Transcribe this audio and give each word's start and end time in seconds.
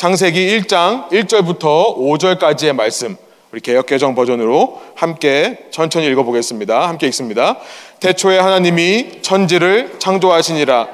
창세기 0.00 0.62
1장 0.62 1.10
1절부터 1.10 1.98
5절까지의 1.98 2.72
말씀 2.72 3.18
우리 3.52 3.60
개혁개정 3.60 4.14
버전으로 4.14 4.80
함께 4.94 5.66
천천히 5.70 6.06
읽어보겠습니다. 6.06 6.88
함께 6.88 7.06
읽습니다. 7.08 7.58
태초에 8.00 8.38
하나님이 8.38 9.20
천지를 9.20 9.96
창조하시니라 9.98 10.88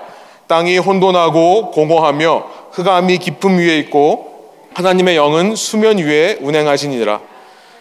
땅이 0.49 0.79
혼돈하고 0.79 1.71
공허하며 1.71 2.47
흑암이 2.73 3.19
깊음 3.19 3.59
위에 3.59 3.79
있고 3.79 4.51
하나님의 4.75 5.15
영은 5.15 5.55
수면 5.55 5.99
위에 5.99 6.39
운행하시니라 6.41 7.21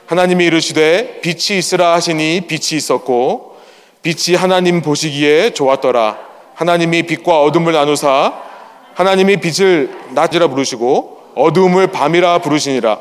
하나님이 0.06 0.46
이르시되 0.46 1.22
빛이 1.22 1.58
있으라 1.58 1.94
하시니 1.94 2.42
빛이 2.42 2.78
있었고 2.78 3.58
빛이 4.04 4.38
하나님 4.38 4.84
보시기에 4.84 5.56
좋았더라 5.56 6.20
하나님이 6.54 7.02
빛과 7.02 7.42
어둠을 7.42 7.74
나누사 7.74 8.32
하나님이 8.94 9.38
빛을 9.38 9.90
낮이라 10.12 10.50
부르시고 10.50 11.15
어두움을 11.36 11.88
밤이라 11.88 12.40
부르시니라 12.40 13.00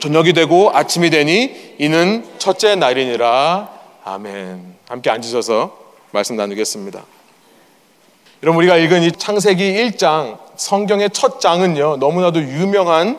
저녁이 0.00 0.32
되고 0.32 0.70
아침이 0.74 1.10
되니 1.10 1.74
이는 1.78 2.24
첫째 2.38 2.74
날이니라 2.74 3.68
아멘 4.04 4.74
함께 4.88 5.10
앉으셔서 5.10 5.76
말씀 6.10 6.36
나누겠습니다 6.36 7.02
여러분 8.42 8.62
우리가 8.62 8.76
읽은 8.76 9.02
이 9.02 9.12
창세기 9.12 9.62
1장 9.62 10.38
성경의 10.56 11.10
첫 11.10 11.40
장은요 11.40 11.96
너무나도 11.96 12.40
유명한 12.40 13.18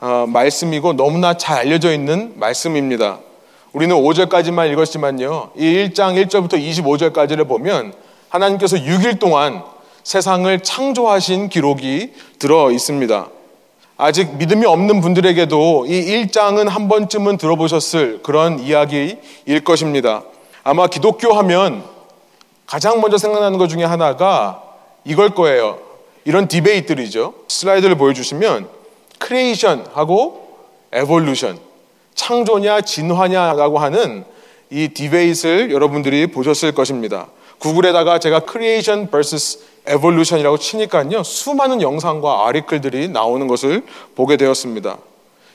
어, 0.00 0.26
말씀이고 0.28 0.92
너무나 0.94 1.34
잘 1.34 1.60
알려져 1.60 1.90
있는 1.90 2.34
말씀입니다. 2.36 3.20
우리는 3.72 3.96
5절까지만 3.96 4.70
읽었지만요. 4.72 5.52
이 5.56 5.62
1장 5.62 6.22
1절부터 6.26 6.60
25절까지를 6.60 7.48
보면 7.48 7.94
하나님께서 8.28 8.76
6일 8.76 9.18
동안 9.18 9.62
세상을 10.02 10.60
창조하신 10.60 11.48
기록이 11.48 12.12
들어 12.38 12.70
있습니다. 12.70 13.28
아직 13.96 14.36
믿음이 14.36 14.66
없는 14.66 15.00
분들에게도 15.00 15.86
이 15.86 15.90
1장은 15.90 16.68
한 16.68 16.88
번쯤은 16.88 17.36
들어보셨을 17.36 18.22
그런 18.22 18.58
이야기일 18.58 19.62
것입니다. 19.64 20.24
아마 20.64 20.88
기독교 20.88 21.32
하면 21.32 21.84
가장 22.66 23.00
먼저 23.00 23.18
생각나는 23.18 23.58
것 23.58 23.68
중에 23.68 23.84
하나가 23.84 24.62
이걸 25.04 25.30
거예요. 25.30 25.78
이런 26.24 26.48
debate들이죠. 26.48 27.34
슬라이드를 27.48 27.96
보여주시면 27.96 28.68
creation하고 29.18 30.44
evolution, 30.92 31.58
창조냐 32.14 32.80
진화냐라고 32.80 33.78
하는 33.78 34.24
이 34.70 34.88
debate를 34.88 35.70
여러분들이 35.70 36.28
보셨을 36.28 36.72
것입니다. 36.72 37.28
구글에다가 37.58 38.18
제가 38.18 38.40
크리에이션 38.40 39.10
vs 39.10 39.58
에볼루션이라고 39.86 40.58
치니까요. 40.58 41.22
수많은 41.22 41.82
영상과 41.82 42.46
article들이 42.46 43.08
나오는 43.08 43.46
것을 43.46 43.82
보게 44.14 44.36
되었습니다. 44.36 44.98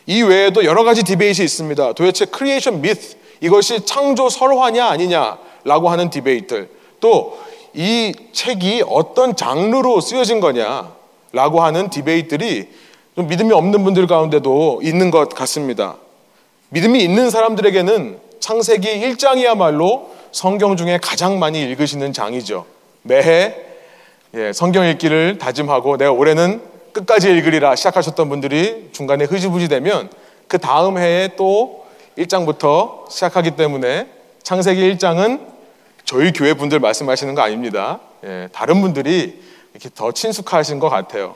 이 0.06 0.22
외에도 0.22 0.64
여러 0.66 0.84
가지 0.84 1.04
debate가 1.04 1.44
있습니다. 1.44 1.94
도대체 1.94 2.26
creation 2.26 2.82
myth 2.82 3.16
이것이 3.42 3.86
창조 3.86 4.30
설화냐 4.30 4.86
아니냐라고 4.86 5.90
하는 5.90 6.10
debate. 6.10 6.70
또 7.00 7.38
이 7.74 8.14
책이 8.32 8.84
어떤 8.88 9.36
장르로 9.36 10.02
쓰여진 10.02 10.40
거냐라고 10.40 11.62
하는 11.62 11.90
debate들이 11.90 12.68
좀 13.16 13.28
믿음이 13.28 13.52
없는 13.52 13.84
분들 13.84 14.08
가운데도 14.08 14.82
있는 14.84 15.12
것 15.12 15.30
같습니다. 15.30 15.98
믿음이 16.70 17.00
있는 17.04 17.30
사람들에게는 17.30 18.20
창세기 18.40 18.88
1장이야말로 18.88 20.08
성경 20.32 20.78
중에 20.78 21.00
가장 21.02 21.40
많이 21.40 21.62
읽으시는 21.62 22.14
장이죠. 22.14 22.66
매해 23.02 23.56
예, 24.36 24.54
성경 24.54 24.86
읽기를 24.86 25.38
다짐하고 25.40 25.98
내가 25.98 26.12
올해는 26.12 26.62
끝까지 26.94 27.30
읽으리라 27.30 27.76
시작하셨던 27.76 28.30
분들이 28.30 28.90
중간에 28.92 29.26
흐지부지 29.26 29.68
되면 29.68 30.10
그 30.48 30.60
다음 30.60 30.98
해에 30.98 31.32
또 31.36 31.86
1장부터 32.18 33.10
시작하기 33.10 33.52
때문에 33.52 34.08
창세기 34.44 34.96
1장은 34.96 35.48
저희 36.06 36.32
교회 36.32 36.54
분들 36.54 36.80
말씀하시는 36.80 37.34
거 37.36 37.42
아닙니다. 37.42 38.00
예, 38.24 38.50
다른 38.52 38.82
분들이 38.82 39.42
이렇게 39.74 39.90
더 39.94 40.12
친숙하신 40.12 40.80
것 40.80 40.90
같아요. 40.90 41.36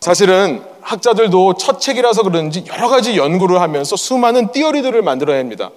사실은 0.00 0.62
학자들도 0.80 1.54
첫 1.54 1.80
책이라서 1.80 2.22
그런지 2.22 2.64
여러 2.68 2.88
가지 2.88 3.18
연구를 3.18 3.60
하면서 3.60 3.96
수많은 3.96 4.50
띠어리들을 4.52 5.02
만들어냅니다. 5.02 5.70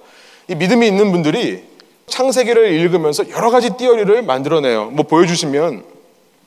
이 0.48 0.54
믿음이 0.54 0.86
있는 0.86 1.12
분들이 1.12 1.64
창세기를 2.06 2.72
읽으면서 2.72 3.28
여러 3.30 3.50
가지 3.50 3.70
띠어리를 3.70 4.22
만들어내요. 4.22 4.90
뭐 4.92 5.04
보여주시면 5.06 5.84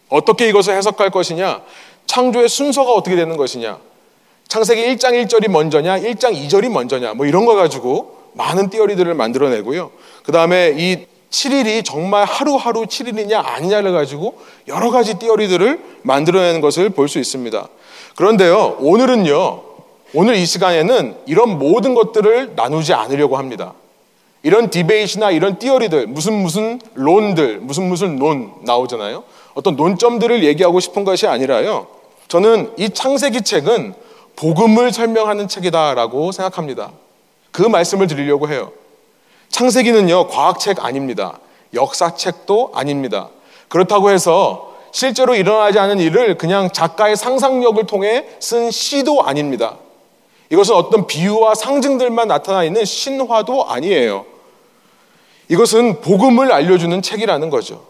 어떻게 0.09 0.47
이것을 0.49 0.75
해석할 0.75 1.09
것이냐, 1.09 1.61
창조의 2.05 2.47
순서가 2.47 2.93
어떻게 2.93 3.15
되는 3.15 3.35
것이냐, 3.37 3.79
창세기 4.47 4.81
1장 4.95 5.11
1절이 5.25 5.49
먼저냐, 5.49 5.99
1장 5.99 6.33
2절이 6.33 6.69
먼저냐, 6.69 7.13
뭐 7.13 7.25
이런 7.25 7.45
거 7.45 7.55
가지고 7.55 8.17
많은 8.33 8.69
띠어리들을 8.69 9.13
만들어내고요. 9.13 9.91
그 10.23 10.31
다음에 10.31 10.73
이 10.77 11.05
7일이 11.29 11.83
정말 11.83 12.23
하루하루 12.23 12.83
7일이냐 12.83 13.43
아니냐를 13.43 13.91
가지고 13.91 14.39
여러 14.67 14.91
가지 14.91 15.19
띠어리들을 15.19 15.79
만들어내는 16.03 16.61
것을 16.61 16.89
볼 16.89 17.09
수 17.09 17.19
있습니다. 17.19 17.67
그런데요, 18.15 18.77
오늘은요, 18.79 19.63
오늘 20.13 20.35
이 20.35 20.45
시간에는 20.45 21.17
이런 21.25 21.59
모든 21.59 21.93
것들을 21.93 22.53
나누지 22.55 22.93
않으려고 22.93 23.37
합니다. 23.37 23.73
이런 24.43 24.69
디베이트나 24.69 25.31
이런 25.31 25.57
띠어리들, 25.59 26.07
무슨 26.07 26.33
무슨 26.33 26.79
론들, 26.93 27.59
무슨 27.59 27.89
무슨 27.89 28.17
논 28.17 28.53
나오잖아요. 28.63 29.23
어떤 29.53 29.75
논점들을 29.75 30.43
얘기하고 30.43 30.79
싶은 30.79 31.03
것이 31.03 31.27
아니라요. 31.27 31.87
저는 32.27 32.73
이 32.77 32.89
창세기 32.89 33.41
책은 33.41 33.93
복음을 34.35 34.91
설명하는 34.91 35.47
책이다라고 35.47 36.31
생각합니다. 36.31 36.91
그 37.51 37.63
말씀을 37.63 38.07
드리려고 38.07 38.47
해요. 38.49 38.71
창세기는요, 39.49 40.27
과학책 40.27 40.83
아닙니다. 40.85 41.39
역사책도 41.73 42.71
아닙니다. 42.75 43.29
그렇다고 43.67 44.11
해서 44.11 44.75
실제로 44.91 45.35
일어나지 45.35 45.79
않은 45.79 45.99
일을 45.99 46.37
그냥 46.37 46.69
작가의 46.71 47.15
상상력을 47.15 47.83
통해 47.87 48.25
쓴 48.39 48.71
시도 48.71 49.23
아닙니다. 49.23 49.77
이것은 50.49 50.75
어떤 50.75 51.07
비유와 51.07 51.55
상징들만 51.55 52.27
나타나 52.27 52.63
있는 52.63 52.85
신화도 52.85 53.65
아니에요. 53.65 54.25
이것은 55.49 56.01
복음을 56.01 56.51
알려주는 56.51 57.01
책이라는 57.01 57.49
거죠. 57.49 57.85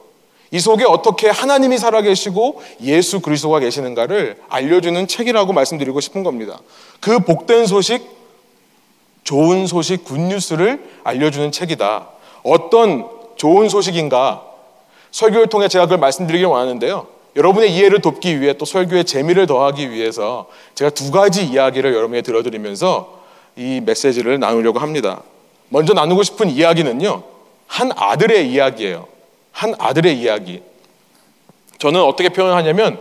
이 0.52 0.60
속에 0.60 0.86
어떻게 0.86 1.30
하나님이 1.30 1.78
살아계시고 1.78 2.62
예수 2.84 3.20
그리스도가 3.20 3.60
계시는가를 3.60 4.38
알려주는 4.50 5.08
책이라고 5.08 5.54
말씀드리고 5.54 6.00
싶은 6.00 6.24
겁니다. 6.24 6.60
그 7.02 7.20
복된 7.20 7.66
소식, 7.68 8.02
좋은 9.24 9.68
소식, 9.68 10.06
굿뉴스를 10.06 10.84
알려주는 11.04 11.52
책이다. 11.52 12.08
어떤 12.44 13.10
좋은 13.36 13.68
소식인가? 13.68 14.46
설교를 15.12 15.48
통해 15.48 15.68
제가 15.68 15.86
그걸 15.86 15.98
말씀드리길 15.98 16.48
원하는데요. 16.48 17.17
여러분의 17.38 17.72
이해를 17.72 18.02
돕기 18.02 18.42
위해 18.42 18.54
또 18.54 18.66
설교의 18.66 19.06
재미를 19.06 19.46
더하기 19.46 19.92
위해서 19.92 20.48
제가 20.74 20.90
두 20.90 21.12
가지 21.12 21.46
이야기를 21.46 21.94
여러분에게 21.94 22.24
들어드리면서 22.24 23.20
이 23.56 23.80
메시지를 23.86 24.40
나누려고 24.40 24.80
합니다. 24.80 25.22
먼저 25.70 25.94
나누고 25.94 26.24
싶은 26.24 26.50
이야기는요. 26.50 27.22
한 27.68 27.92
아들의 27.96 28.50
이야기예요. 28.50 29.08
한 29.52 29.76
아들의 29.78 30.18
이야기. 30.18 30.64
저는 31.78 32.02
어떻게 32.02 32.30
표현하냐면 32.30 33.00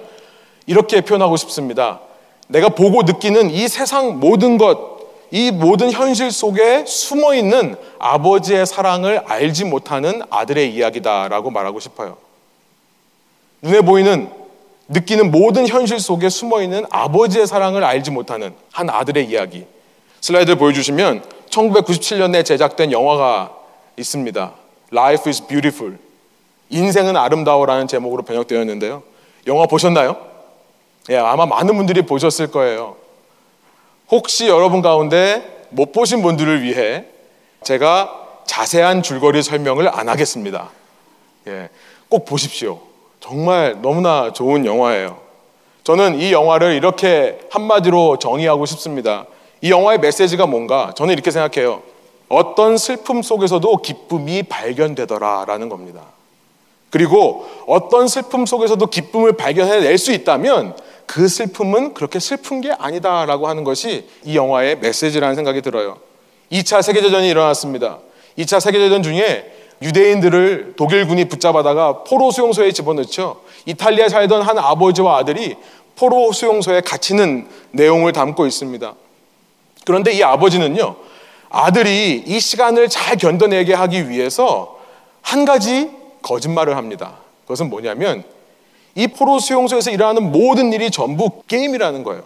이렇게 0.67 1.01
표현하고 1.01 1.39
싶습니다. 1.39 2.01
내가 2.49 2.69
보고 2.69 3.03
느끼는 3.05 3.51
이 3.51 3.69
세상 3.69 4.21
모든 4.21 4.59
것, 4.59 4.99
이 5.31 5.51
모든 5.51 5.91
현실 5.91 6.31
속에 6.31 6.85
숨어 6.87 7.35
있는 7.35 7.75
아버지의 7.99 8.67
사랑을 8.67 9.23
알지 9.27 9.65
못하는 9.65 10.21
아들의 10.29 10.75
이야기다라고 10.75 11.51
말하고 11.51 11.81
싶어요. 11.81 12.26
눈에 13.63 13.81
보이는 13.81 14.31
느끼는 14.89 15.31
모든 15.31 15.67
현실 15.67 15.99
속에 15.99 16.29
숨어 16.29 16.63
있는 16.63 16.85
아버지의 16.91 17.47
사랑을 17.47 17.83
알지 17.85 18.11
못하는 18.11 18.55
한 18.71 18.89
아들의 18.89 19.27
이야기. 19.27 19.67
슬라이드를 20.21 20.59
보여주시면 20.59 21.23
1997년에 21.51 22.45
제작된 22.45 22.93
영화가 22.93 23.53
있습니다. 23.97 24.53
Life 24.93 25.29
is 25.29 25.47
Beautiful. 25.47 25.99
인생은 26.71 27.17
아름다워라는 27.17 27.89
제목으로 27.89 28.23
번역되었는데요. 28.23 29.03
영화 29.47 29.67
보셨나요? 29.67 30.17
예, 31.11 31.17
아마 31.17 31.47
많은 31.47 31.77
분들이 31.77 32.03
보셨을 32.03 32.51
거예요. 32.51 32.97
혹시 34.11 34.49
여러분 34.49 34.83
가운데 34.83 35.67
못 35.71 35.93
보신 35.93 36.23
분들을 36.23 36.63
위해 36.63 37.05
제가 37.63 38.43
자세한 38.47 39.03
줄거리 39.03 39.43
설명을 39.43 39.89
안 39.89 40.09
하겠습니다. 40.09 40.71
예, 41.49 41.69
꼭 42.09 42.25
보십시오. 42.25 42.81
정말 43.27 43.83
너무나 43.83 44.33
좋은 44.33 44.65
영화예요. 44.65 45.19
저는 45.83 46.21
이 46.21 46.33
영화를 46.33 46.75
이렇게 46.75 47.41
한마디로 47.51 48.19
정의하고 48.19 48.67
싶습니다. 48.67 49.27
이 49.63 49.71
영화의 49.73 49.99
메시지가 49.99 50.47
뭔가 50.47 50.93
저는 50.97 51.13
이렇게 51.13 51.33
생각해요. 51.33 51.83
어떤 52.29 52.77
슬픔 52.77 53.23
속에서도 53.23 53.77
기쁨이 53.79 54.45
발견되더라라는 54.45 55.69
겁니다. 55.69 56.03
그리고 56.91 57.47
어떤 57.67 58.07
슬픔 58.07 58.47
속에서도 58.47 58.87
기쁨을 58.87 59.33
발견해낼 59.33 59.99
수 59.99 60.13
있다면 60.13 60.77
그 61.07 61.27
슬픔은 61.27 61.95
그렇게 61.95 62.21
슬픈 62.21 62.61
게 62.61 62.71
아니다라고 62.71 63.49
하는 63.49 63.65
것이 63.65 64.09
이 64.25 64.37
영화의 64.37 64.79
메시지라는 64.79 65.35
생각이 65.35 65.63
들어요. 65.63 65.99
2차 66.53 66.81
세계대전이 66.81 67.29
일어났습니다. 67.29 67.99
2차 68.39 68.61
세계대전 68.61 69.03
중에 69.03 69.56
유대인들을 69.83 70.75
독일군이 70.77 71.27
붙잡아다가 71.27 72.05
포로 72.05 72.31
수용소에 72.31 72.73
집어넣죠. 72.73 73.43
이탈리아에 73.67 74.09
살던 74.09 74.43
한 74.43 74.59
아버지와 74.59 75.19
아들이 75.19 75.57
포로 75.97 76.33
수용소에 76.33 76.83
갇히는 76.83 77.49
내용을 77.73 78.13
담고 78.13 78.47
있습니다. 78.47 78.95
그런데 79.85 80.13
이 80.13 80.23
아버지는요, 80.23 80.97
아들이 81.49 82.23
이 82.27 82.41
시간을 82.41 82.89
잘 82.89 83.17
견뎌내게 83.17 83.75
하기 83.75 84.09
위해서 84.09 84.79
한 85.23 85.45
가지 85.45 85.91
거짓말을 86.23 86.77
합니다. 86.77 87.19
그것은 87.43 87.71
뭐냐면 87.71 88.25
이 88.95 89.07
포로 89.09 89.39
수용소에서 89.39 89.91
일어나는 89.91 90.33
모든 90.33 90.73
일이 90.73 90.91
전부 90.91 91.43
게임이라는 91.47 92.03
거예요. 92.03 92.25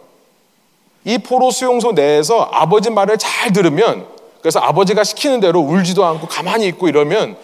이 1.05 1.19
포로 1.19 1.50
수용소 1.50 1.93
내에서 1.93 2.49
아버지 2.52 2.91
말을 2.91 3.19
잘 3.19 3.52
들으면 3.52 4.06
그래서 4.40 4.58
아버지가 4.60 5.04
시키는 5.04 5.40
대로 5.40 5.60
울지도 5.60 6.04
않고 6.04 6.26
가만히 6.26 6.66
있고 6.69 6.88
이러면 6.88 7.37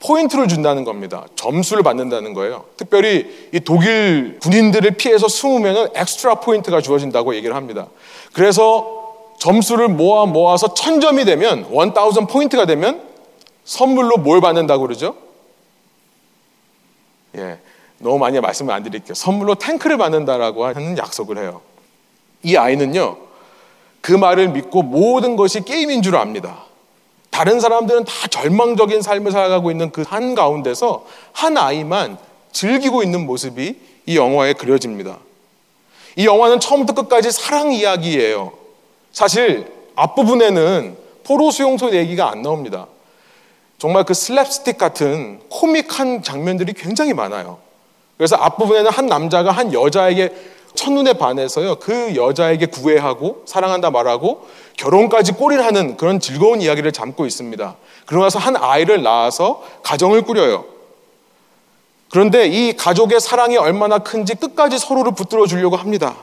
포인트를 0.00 0.48
준다는 0.48 0.84
겁니다. 0.84 1.26
점수를 1.36 1.82
받는다는 1.82 2.34
거예요. 2.34 2.64
특별히 2.76 3.48
이 3.52 3.60
독일 3.60 4.38
군인들을 4.40 4.92
피해서 4.92 5.28
숨으면 5.28 5.90
extra 5.94 6.36
point가 6.36 6.80
주어진다고 6.80 7.34
얘기를 7.36 7.54
합니다. 7.54 7.86
그래서 8.32 9.14
점수를 9.38 9.88
모아 9.88 10.26
모아서 10.26 10.74
천점이 10.74 11.24
되면 11.24 11.66
one 11.70 11.85
thousand 11.85 12.26
point가 12.26 12.66
되면 12.66 13.02
선물로 13.64 14.18
뭘 14.18 14.40
받는다고 14.40 14.82
그러죠? 14.82 15.16
예. 17.36 17.58
너무 17.98 18.18
많이 18.18 18.40
말씀을 18.40 18.74
안 18.74 18.82
드릴게요. 18.82 19.14
선물로 19.14 19.54
탱크를 19.54 19.96
받는다라고 19.96 20.66
하는 20.66 20.98
약속을 20.98 21.38
해요. 21.38 21.60
이 22.42 22.56
아이는요, 22.56 23.16
그 24.02 24.12
말을 24.12 24.48
믿고 24.48 24.82
모든 24.82 25.36
것이 25.36 25.62
게임인 25.64 26.02
줄 26.02 26.16
압니다. 26.16 26.64
다른 27.30 27.60
사람들은 27.60 28.04
다 28.04 28.26
절망적인 28.28 29.00
삶을 29.00 29.32
살아가고 29.32 29.70
있는 29.70 29.90
그 29.90 30.02
한 30.06 30.34
가운데서 30.34 31.06
한 31.32 31.56
아이만 31.56 32.18
즐기고 32.52 33.02
있는 33.02 33.24
모습이 33.24 33.76
이 34.04 34.16
영화에 34.16 34.52
그려집니다. 34.52 35.18
이 36.16 36.26
영화는 36.26 36.60
처음부터 36.60 37.02
끝까지 37.02 37.30
사랑 37.32 37.72
이야기예요. 37.72 38.52
사실 39.12 39.72
앞부분에는 39.94 40.96
포로 41.24 41.50
수용소 41.50 41.94
얘기가 41.94 42.30
안 42.30 42.42
나옵니다. 42.42 42.86
정말 43.78 44.04
그 44.04 44.12
슬랩스틱 44.12 44.76
같은 44.76 45.40
코믹한 45.48 46.22
장면들이 46.22 46.74
굉장히 46.74 47.14
많아요. 47.14 47.58
그래서 48.18 48.36
앞부분에는 48.36 48.90
한 48.90 49.06
남자가 49.06 49.50
한 49.52 49.72
여자에게 49.72 50.32
첫눈에 50.74 51.14
반해서요. 51.14 51.76
그 51.76 52.14
여자에게 52.16 52.66
구애하고 52.66 53.42
사랑한다 53.46 53.90
말하고 53.90 54.48
결혼까지 54.76 55.32
꼬리를 55.32 55.64
하는 55.64 55.96
그런 55.96 56.18
즐거운 56.20 56.60
이야기를 56.60 56.92
담고 56.92 57.26
있습니다. 57.26 57.76
그러고 58.06 58.24
나서 58.24 58.38
한 58.38 58.56
아이를 58.56 59.02
낳아서 59.02 59.62
가정을 59.82 60.22
꾸려요. 60.22 60.64
그런데 62.10 62.46
이 62.46 62.74
가족의 62.74 63.20
사랑이 63.20 63.56
얼마나 63.56 63.98
큰지 63.98 64.34
끝까지 64.34 64.78
서로를 64.78 65.12
붙들어 65.12 65.46
주려고 65.46 65.76
합니다. 65.76 66.16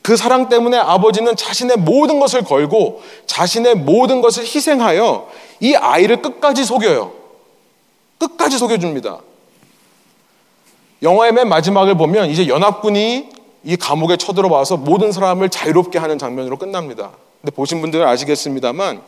그 0.00 0.16
사랑 0.16 0.48
때문에 0.48 0.78
아버지는 0.78 1.36
자신의 1.36 1.78
모든 1.78 2.18
것을 2.18 2.42
걸고 2.44 3.02
자신의 3.26 3.74
모든 3.74 4.22
것을 4.22 4.44
희생하여 4.44 5.28
이 5.60 5.74
아이를 5.74 6.22
끝까지 6.22 6.64
속여요. 6.64 7.12
끝까지 8.18 8.58
속여줍니다. 8.58 9.18
영화의 11.02 11.32
맨 11.32 11.48
마지막을 11.48 11.96
보면 11.96 12.30
이제 12.30 12.48
연합군이 12.48 13.28
이 13.64 13.76
감옥에 13.76 14.16
쳐들어와서 14.16 14.76
모든 14.76 15.12
사람을 15.12 15.48
자유롭게 15.48 15.98
하는 15.98 16.18
장면으로 16.18 16.56
끝납니다. 16.58 17.10
근데 17.40 17.54
보신 17.54 17.80
분들은 17.80 18.06
아시겠습니다만 18.06 19.02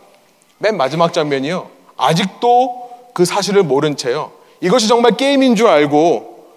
맨 0.59 0.77
마지막 0.77 1.13
장면이요. 1.13 1.71
아직도 1.97 2.91
그 3.15 3.25
사실을 3.25 3.63
모른 3.63 3.97
채요. 3.97 4.33
이것이 4.61 4.89
정말 4.89 5.17
게임인 5.17 5.57
줄 5.57 5.67
알고 5.67 6.49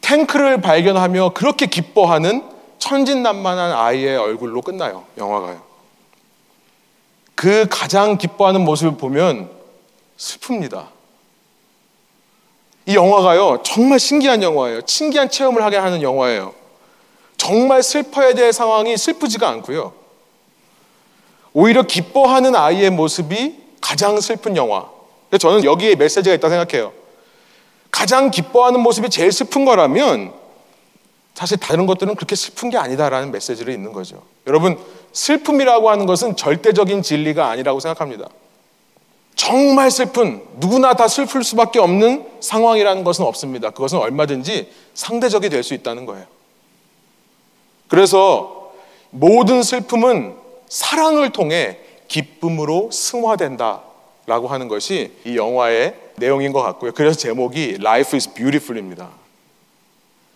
탱크를 0.00 0.60
발견하며 0.60 1.30
그렇게 1.34 1.66
기뻐하는 1.66 2.42
천진난만한 2.78 3.72
아이의 3.72 4.16
얼굴로 4.16 4.62
끝나요. 4.62 5.04
영화가요. 5.16 5.62
그 7.34 7.66
가장 7.70 8.18
기뻐하는 8.18 8.64
모습을 8.64 8.96
보면 8.96 9.50
슬픕니다. 10.18 10.86
이 12.86 12.96
영화가요, 12.96 13.62
정말 13.64 13.98
신기한 13.98 14.42
영화예요. 14.42 14.80
신기한 14.86 15.30
체험을 15.30 15.62
하게 15.62 15.76
하는 15.76 16.02
영화예요. 16.02 16.54
정말 17.42 17.82
슬퍼야 17.82 18.34
될 18.34 18.52
상황이 18.52 18.96
슬프지가 18.96 19.48
않고요. 19.48 19.92
오히려 21.52 21.82
기뻐하는 21.82 22.54
아이의 22.54 22.90
모습이 22.90 23.56
가장 23.80 24.20
슬픈 24.20 24.56
영화. 24.56 24.88
저는 25.40 25.64
여기에 25.64 25.96
메시지가 25.96 26.36
있다고 26.36 26.50
생각해요. 26.50 26.92
가장 27.90 28.30
기뻐하는 28.30 28.78
모습이 28.78 29.10
제일 29.10 29.32
슬픈 29.32 29.64
거라면 29.64 30.32
사실 31.34 31.56
다른 31.58 31.86
것들은 31.86 32.14
그렇게 32.14 32.36
슬픈 32.36 32.70
게 32.70 32.78
아니다라는 32.78 33.32
메시지를 33.32 33.74
있는 33.74 33.92
거죠. 33.92 34.22
여러분, 34.46 34.78
슬픔이라고 35.12 35.90
하는 35.90 36.06
것은 36.06 36.36
절대적인 36.36 37.02
진리가 37.02 37.50
아니라고 37.50 37.80
생각합니다. 37.80 38.28
정말 39.34 39.90
슬픈, 39.90 40.44
누구나 40.58 40.94
다 40.94 41.08
슬플 41.08 41.42
수밖에 41.42 41.80
없는 41.80 42.24
상황이라는 42.38 43.02
것은 43.02 43.24
없습니다. 43.24 43.70
그것은 43.70 43.98
얼마든지 43.98 44.70
상대적이 44.94 45.48
될 45.48 45.64
수 45.64 45.74
있다는 45.74 46.06
거예요. 46.06 46.24
그래서 47.92 48.72
모든 49.10 49.62
슬픔은 49.62 50.34
사랑을 50.66 51.28
통해 51.28 51.76
기쁨으로 52.08 52.88
승화된다. 52.90 53.82
라고 54.24 54.48
하는 54.48 54.68
것이 54.68 55.12
이 55.26 55.36
영화의 55.36 55.94
내용인 56.16 56.52
것 56.52 56.62
같고요. 56.62 56.92
그래서 56.92 57.18
제목이 57.18 57.76
Life 57.80 58.16
is 58.16 58.32
Beautiful입니다. 58.32 59.10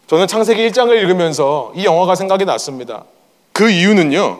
저는 0.06 0.26
창세기 0.26 0.68
1장을 0.68 0.94
읽으면서 0.98 1.72
이 1.74 1.86
영화가 1.86 2.14
생각이 2.14 2.44
났습니다. 2.44 3.04
그 3.54 3.70
이유는요, 3.70 4.38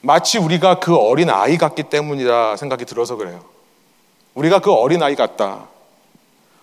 마치 0.00 0.38
우리가 0.38 0.80
그 0.80 0.96
어린 0.96 1.30
아이 1.30 1.56
같기 1.56 1.84
때문이라 1.84 2.56
생각이 2.56 2.84
들어서 2.84 3.14
그래요. 3.14 3.44
우리가 4.34 4.58
그 4.58 4.72
어린 4.72 5.04
아이 5.04 5.14
같다. 5.14 5.68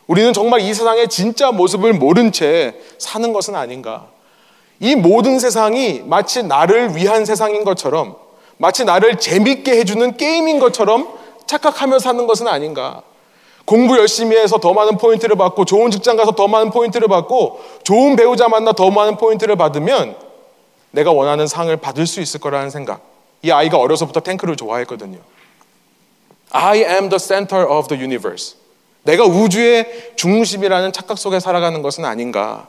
우리는 0.07 0.33
정말 0.33 0.59
이 0.59 0.73
세상의 0.73 1.07
진짜 1.07 1.53
모습을 1.53 1.93
모른 1.93 2.33
채 2.33 2.75
사는 2.97 3.31
것은 3.31 3.55
아닌가. 3.55 4.16
이 4.79 4.95
모든 4.95 5.39
세상이 5.39 6.03
마치 6.05 6.43
나를 6.43 6.95
위한 6.95 7.25
세상인 7.25 7.63
것처럼 7.63 8.15
마치 8.57 8.85
나를 8.85 9.17
재밌게 9.17 9.71
해주는 9.79 10.17
게임인 10.17 10.59
것처럼 10.59 11.07
착각하며 11.45 11.99
사는 11.99 12.27
것은 12.27 12.47
아닌가. 12.47 13.01
공부 13.65 13.97
열심히 13.97 14.37
해서 14.37 14.59
더 14.59 14.73
많은 14.73 14.97
포인트를 14.97 15.35
받고 15.35 15.65
좋은 15.65 15.91
직장 15.91 16.15
가서 16.15 16.31
더 16.31 16.47
많은 16.47 16.71
포인트를 16.71 17.07
받고 17.07 17.59
좋은 17.83 18.15
배우자 18.15 18.47
만나 18.47 18.71
더 18.71 18.89
많은 18.89 19.17
포인트를 19.17 19.55
받으면 19.55 20.15
내가 20.91 21.11
원하는 21.11 21.47
상을 21.47 21.75
받을 21.77 22.07
수 22.07 22.21
있을 22.21 22.39
거라는 22.39 22.69
생각. 22.69 23.01
이 23.41 23.51
아이가 23.51 23.77
어려서부터 23.77 24.21
탱크를 24.21 24.55
좋아했거든요. 24.55 25.19
I 26.51 26.79
am 26.79 27.09
the 27.09 27.19
center 27.19 27.69
of 27.69 27.87
the 27.87 28.01
universe. 28.01 28.55
내가 29.03 29.25
우주의 29.25 29.85
중심이라는 30.15 30.93
착각 30.93 31.17
속에 31.17 31.39
살아가는 31.39 31.81
것은 31.81 32.05
아닌가. 32.05 32.67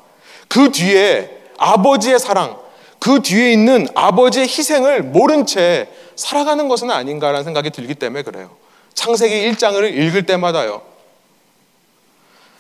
그 0.49 0.71
뒤에 0.73 1.38
아버지의 1.59 2.19
사랑, 2.19 2.59
그 2.99 3.21
뒤에 3.21 3.53
있는 3.53 3.87
아버지의 3.95 4.47
희생을 4.47 5.03
모른 5.03 5.47
채 5.47 5.88
살아가는 6.17 6.69
것은 6.69 6.91
아닌가라는 6.91 7.45
생각이 7.45 7.71
들기 7.71 7.95
때문에 7.95 8.23
그래요. 8.23 8.50
창세기 8.95 9.53
1장을 9.53 9.85
읽을 9.85 10.27
때마다요. 10.27 10.83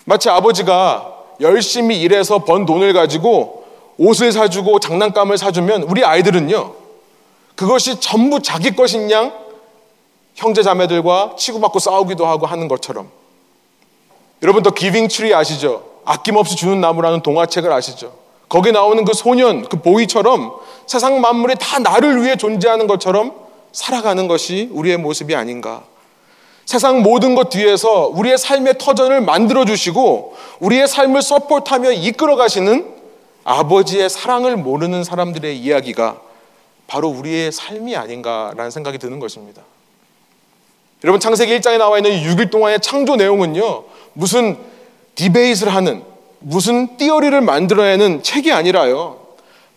마치 0.04 0.30
아버지가 0.30 1.14
열심히 1.40 2.00
일해서 2.00 2.44
번 2.44 2.66
돈을 2.66 2.92
가지고 2.92 3.66
옷을 3.98 4.32
사주고 4.32 4.78
장난감을 4.78 5.36
사주면 5.36 5.82
우리 5.84 6.04
아이들은요. 6.04 6.74
그것이 7.56 8.00
전부 8.00 8.40
자기 8.40 8.76
것인 8.76 9.10
양 9.10 9.32
형제 10.36 10.62
자매들과 10.62 11.34
치고받고 11.36 11.80
싸우기도 11.80 12.24
하고 12.24 12.46
하는 12.46 12.68
것처럼 12.68 13.10
여러분 14.42 14.62
The 14.62 14.70
Giving 14.70 15.08
Tree 15.08 15.34
아시죠? 15.34 15.84
아낌없이 16.04 16.54
주는 16.54 16.80
나무라는 16.80 17.22
동화책을 17.22 17.72
아시죠? 17.72 18.27
거기 18.48 18.72
나오는 18.72 19.04
그 19.04 19.12
소년, 19.14 19.68
그 19.68 19.80
boy처럼 19.80 20.52
세상 20.86 21.20
만물이 21.20 21.56
다 21.58 21.78
나를 21.78 22.22
위해 22.22 22.36
존재하는 22.36 22.86
것처럼 22.86 23.34
살아가는 23.72 24.26
것이 24.26 24.70
우리의 24.72 24.96
모습이 24.96 25.34
아닌가. 25.34 25.84
세상 26.64 27.02
모든 27.02 27.34
것 27.34 27.50
뒤에서 27.50 28.08
우리의 28.08 28.36
삶의 28.36 28.74
터전을 28.78 29.22
만들어 29.22 29.64
주시고 29.64 30.36
우리의 30.60 30.86
삶을 30.86 31.22
support하며 31.22 31.92
이끌어 31.92 32.36
가시는 32.36 32.94
아버지의 33.44 34.10
사랑을 34.10 34.56
모르는 34.56 35.04
사람들의 35.04 35.58
이야기가 35.58 36.20
바로 36.86 37.08
우리의 37.08 37.52
삶이 37.52 37.96
아닌가라는 37.96 38.70
생각이 38.70 38.98
드는 38.98 39.18
것입니다. 39.18 39.62
여러분 41.04 41.20
창세기 41.20 41.58
1장에 41.58 41.78
나와 41.78 41.98
있는 41.98 42.10
6일 42.10 42.50
동안의 42.50 42.80
창조 42.80 43.16
내용은요. 43.16 43.84
무슨 44.14 44.58
디베이트를 45.14 45.74
하는 45.74 46.02
무슨 46.40 46.96
띠어리를 46.96 47.40
만들어내는 47.40 48.22
책이 48.22 48.52
아니라요. 48.52 49.18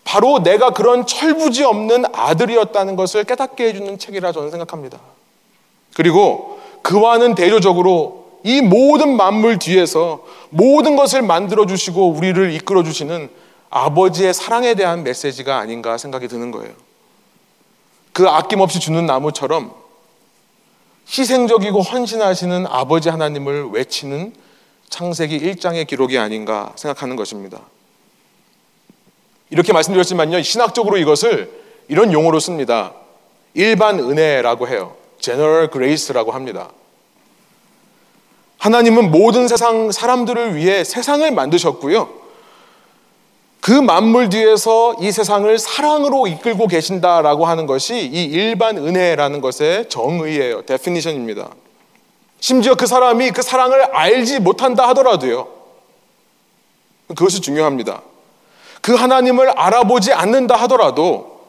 바로 0.04 0.42
내가 0.42 0.70
그런 0.70 1.06
철부지 1.06 1.64
없는 1.64 2.04
아들이었다는 2.12 2.96
것을 2.96 3.24
깨닫게 3.24 3.68
해주는 3.68 3.98
책이라 3.98 4.32
저는 4.32 4.50
생각합니다. 4.50 4.98
그리고 5.94 6.60
그와는 6.82 7.34
대조적으로 7.34 8.22
이 8.44 8.60
모든 8.60 9.16
만물 9.16 9.58
뒤에서 9.58 10.24
모든 10.50 10.96
것을 10.96 11.22
만들어 11.22 11.66
주시고 11.66 12.10
우리를 12.10 12.52
이끌어 12.52 12.82
주시는 12.82 13.30
아버지의 13.70 14.34
사랑에 14.34 14.74
대한 14.74 15.04
메시지가 15.04 15.56
아닌가 15.58 15.96
생각이 15.96 16.28
드는 16.28 16.50
거예요. 16.50 16.72
그 18.12 18.28
아낌없이 18.28 18.80
주는 18.80 19.06
나무처럼 19.06 19.72
희생적이고 21.08 21.80
헌신하시는 21.80 22.66
아버지 22.66 23.08
하나님을 23.08 23.70
외치는 23.70 24.34
창세기 24.92 25.40
1장의 25.40 25.86
기록이 25.86 26.18
아닌가 26.18 26.72
생각하는 26.76 27.16
것입니다. 27.16 27.60
이렇게 29.48 29.72
말씀드렸지만요, 29.72 30.42
신학적으로 30.42 30.98
이것을 30.98 31.50
이런 31.88 32.12
용어로 32.12 32.38
씁니다. 32.38 32.92
일반 33.54 33.98
은혜라고 33.98 34.68
해요. 34.68 34.94
General 35.18 35.70
Grace라고 35.70 36.32
합니다. 36.32 36.70
하나님은 38.58 39.10
모든 39.10 39.48
세상 39.48 39.90
사람들을 39.90 40.56
위해 40.56 40.84
세상을 40.84 41.28
만드셨고요. 41.30 42.20
그 43.60 43.72
만물 43.72 44.28
뒤에서 44.28 44.96
이 45.00 45.10
세상을 45.10 45.58
사랑으로 45.58 46.26
이끌고 46.26 46.66
계신다라고 46.66 47.46
하는 47.46 47.66
것이 47.66 47.98
이 47.98 48.24
일반 48.24 48.76
은혜라는 48.76 49.40
것의 49.40 49.88
정의예요. 49.88 50.62
데피니션입니다. 50.62 51.50
심지어 52.42 52.74
그 52.74 52.88
사람이 52.88 53.30
그 53.30 53.40
사랑을 53.40 53.84
알지 53.94 54.40
못한다 54.40 54.88
하더라도요. 54.88 55.46
그것이 57.06 57.40
중요합니다. 57.40 58.02
그 58.80 58.96
하나님을 58.96 59.50
알아보지 59.50 60.12
않는다 60.12 60.56
하더라도 60.62 61.40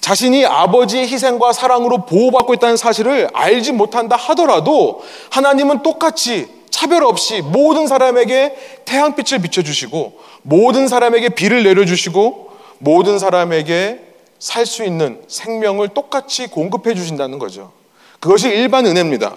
자신이 0.00 0.44
아버지의 0.44 1.06
희생과 1.06 1.52
사랑으로 1.52 2.04
보호받고 2.04 2.54
있다는 2.54 2.76
사실을 2.76 3.28
알지 3.32 3.72
못한다 3.72 4.16
하더라도 4.16 5.04
하나님은 5.30 5.84
똑같이 5.84 6.48
차별 6.68 7.04
없이 7.04 7.40
모든 7.40 7.86
사람에게 7.86 8.82
태양빛을 8.86 9.38
비춰주시고 9.38 10.18
모든 10.42 10.88
사람에게 10.88 11.28
비를 11.28 11.62
내려주시고 11.62 12.50
모든 12.78 13.20
사람에게 13.20 14.00
살 14.40 14.66
수 14.66 14.82
있는 14.82 15.22
생명을 15.28 15.88
똑같이 15.88 16.48
공급해 16.48 16.94
주신다는 16.94 17.38
거죠. 17.38 17.70
그것이 18.18 18.48
일반 18.48 18.84
은혜입니다. 18.84 19.36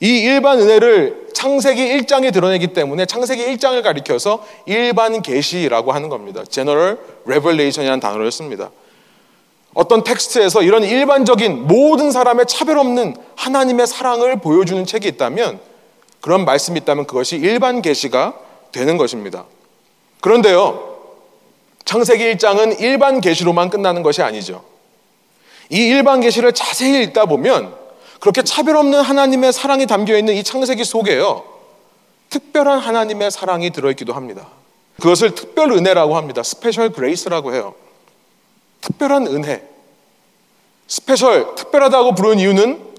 이 0.00 0.20
일반 0.20 0.58
은혜를 0.58 1.28
창세기 1.34 1.82
1장에 1.98 2.32
드러내기 2.32 2.68
때문에 2.68 3.04
창세기 3.04 3.44
1장을 3.46 3.82
가리켜서 3.82 4.44
일반 4.64 5.20
계시라고 5.20 5.92
하는 5.92 6.08
겁니다. 6.08 6.42
General 6.48 6.98
Revelation이라는 7.26 8.00
단어를 8.00 8.32
씁니다. 8.32 8.70
어떤 9.74 10.02
텍스트에서 10.02 10.62
이런 10.62 10.84
일반적인 10.84 11.66
모든 11.66 12.10
사람의 12.10 12.46
차별 12.46 12.78
없는 12.78 13.14
하나님의 13.36 13.86
사랑을 13.86 14.40
보여주는 14.40 14.84
책이 14.84 15.06
있다면 15.08 15.60
그런 16.20 16.44
말씀이 16.44 16.78
있다면 16.80 17.06
그것이 17.06 17.36
일반 17.36 17.82
계시가 17.82 18.34
되는 18.72 18.96
것입니다. 18.96 19.44
그런데요. 20.20 20.88
창세기 21.84 22.24
1장은 22.34 22.80
일반 22.80 23.20
계시로만 23.20 23.70
끝나는 23.70 24.02
것이 24.02 24.22
아니죠. 24.22 24.64
이 25.68 25.76
일반 25.76 26.20
계시를 26.20 26.52
자세히 26.52 27.02
읽다 27.04 27.26
보면 27.26 27.79
그렇게 28.20 28.42
차별 28.42 28.76
없는 28.76 29.00
하나님의 29.00 29.52
사랑이 29.52 29.86
담겨 29.86 30.16
있는 30.16 30.34
이 30.34 30.44
창세기 30.44 30.84
속에요. 30.84 31.42
특별한 32.28 32.78
하나님의 32.78 33.30
사랑이 33.30 33.70
들어 33.70 33.90
있기도 33.90 34.12
합니다. 34.12 34.46
그것을 35.00 35.34
특별 35.34 35.72
은혜라고 35.72 36.16
합니다. 36.16 36.42
special 36.42 36.90
grace라고 36.90 37.54
해요. 37.54 37.74
특별한 38.82 39.26
은혜. 39.26 39.66
special, 40.86 41.54
특별하다고 41.54 42.14
부르는 42.14 42.38
이유는 42.38 42.90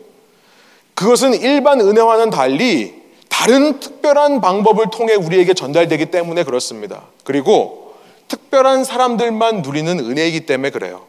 그것은 0.96 1.36
일반 1.36 1.80
은혜와는 1.80 2.30
달리 2.30 3.02
다른 3.30 3.80
특별한 3.80 4.42
방법을 4.42 4.88
통해 4.92 5.14
우리에게 5.14 5.54
전달되기 5.54 6.08
때문에 6.08 6.44
그렇습니다. 6.44 7.04
그리고 7.24 7.96
특별한 8.28 8.84
사람들만 8.84 9.62
누리는 9.62 10.00
은혜이기 10.00 10.46
때문에 10.46 10.70
그래요. 10.70 11.06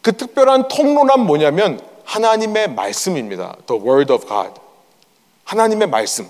그 0.00 0.16
특별한 0.16 0.68
통로란 0.68 1.20
뭐냐면 1.20 1.80
하나님의 2.06 2.70
말씀입니다. 2.70 3.56
The 3.66 3.82
Word 3.82 4.12
of 4.12 4.26
God. 4.26 4.52
하나님의 5.44 5.88
말씀. 5.88 6.26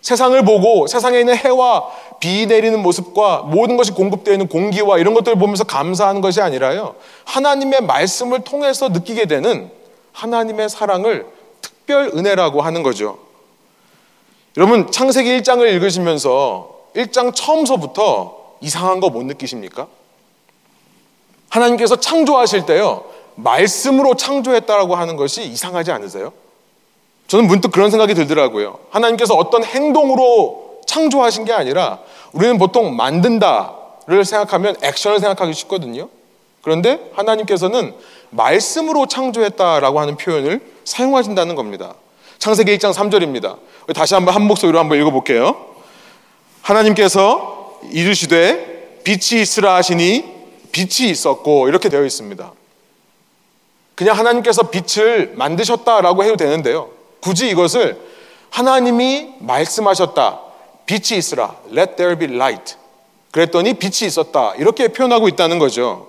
세상을 0.00 0.44
보고 0.44 0.86
세상에 0.86 1.20
있는 1.20 1.36
해와 1.36 1.90
비 2.20 2.46
내리는 2.46 2.80
모습과 2.80 3.42
모든 3.42 3.76
것이 3.76 3.92
공급되어 3.92 4.34
있는 4.34 4.48
공기와 4.48 4.98
이런 4.98 5.14
것들을 5.14 5.38
보면서 5.38 5.64
감사하는 5.64 6.20
것이 6.20 6.40
아니라요. 6.40 6.94
하나님의 7.24 7.82
말씀을 7.82 8.42
통해서 8.44 8.88
느끼게 8.88 9.26
되는 9.26 9.70
하나님의 10.12 10.68
사랑을 10.68 11.26
특별 11.60 12.10
은혜라고 12.14 12.62
하는 12.62 12.82
거죠. 12.82 13.18
여러분, 14.56 14.90
창세기 14.90 15.40
1장을 15.40 15.66
읽으시면서 15.68 16.76
1장 16.96 17.34
처음서부터 17.34 18.56
이상한 18.60 18.98
거 19.00 19.10
못 19.10 19.24
느끼십니까? 19.24 19.86
하나님께서 21.48 21.96
창조하실 21.96 22.66
때요, 22.66 23.04
말씀으로 23.38 24.14
창조했다라고 24.14 24.96
하는 24.96 25.16
것이 25.16 25.44
이상하지 25.44 25.92
않으세요? 25.92 26.32
저는 27.28 27.46
문득 27.46 27.70
그런 27.70 27.90
생각이 27.90 28.14
들더라고요. 28.14 28.78
하나님께서 28.90 29.34
어떤 29.34 29.64
행동으로 29.64 30.80
창조하신 30.86 31.44
게 31.44 31.52
아니라 31.52 31.98
우리는 32.32 32.58
보통 32.58 32.96
만든다를 32.96 34.24
생각하면 34.24 34.76
액션을 34.82 35.20
생각하기 35.20 35.52
쉽거든요. 35.52 36.08
그런데 36.62 37.10
하나님께서는 37.14 37.94
말씀으로 38.30 39.06
창조했다라고 39.06 40.00
하는 40.00 40.16
표현을 40.16 40.60
사용하신다는 40.84 41.54
겁니다. 41.54 41.94
창세기 42.38 42.76
1장 42.78 42.92
3절입니다. 42.92 43.58
다시 43.94 44.14
한번 44.14 44.34
한 44.34 44.42
목소리로 44.42 44.78
한번 44.78 44.98
읽어볼게요. 44.98 45.56
하나님께서 46.62 47.78
이르시되 47.90 49.00
빛이 49.04 49.40
있으라 49.40 49.76
하시니 49.76 50.24
빛이 50.72 51.10
있었고 51.10 51.68
이렇게 51.68 51.88
되어 51.88 52.04
있습니다. 52.04 52.52
그냥 53.98 54.16
하나님께서 54.16 54.70
빛을 54.70 55.32
만드셨다라고 55.34 56.22
해도 56.22 56.36
되는데요. 56.36 56.88
굳이 57.18 57.48
이것을 57.48 58.00
하나님이 58.48 59.30
말씀하셨다. 59.40 60.40
빛이 60.86 61.18
있으라. 61.18 61.56
Let 61.72 61.96
there 61.96 62.16
be 62.16 62.32
light. 62.32 62.76
그랬더니 63.32 63.74
빛이 63.74 64.06
있었다. 64.06 64.54
이렇게 64.54 64.86
표현하고 64.86 65.26
있다는 65.26 65.58
거죠. 65.58 66.06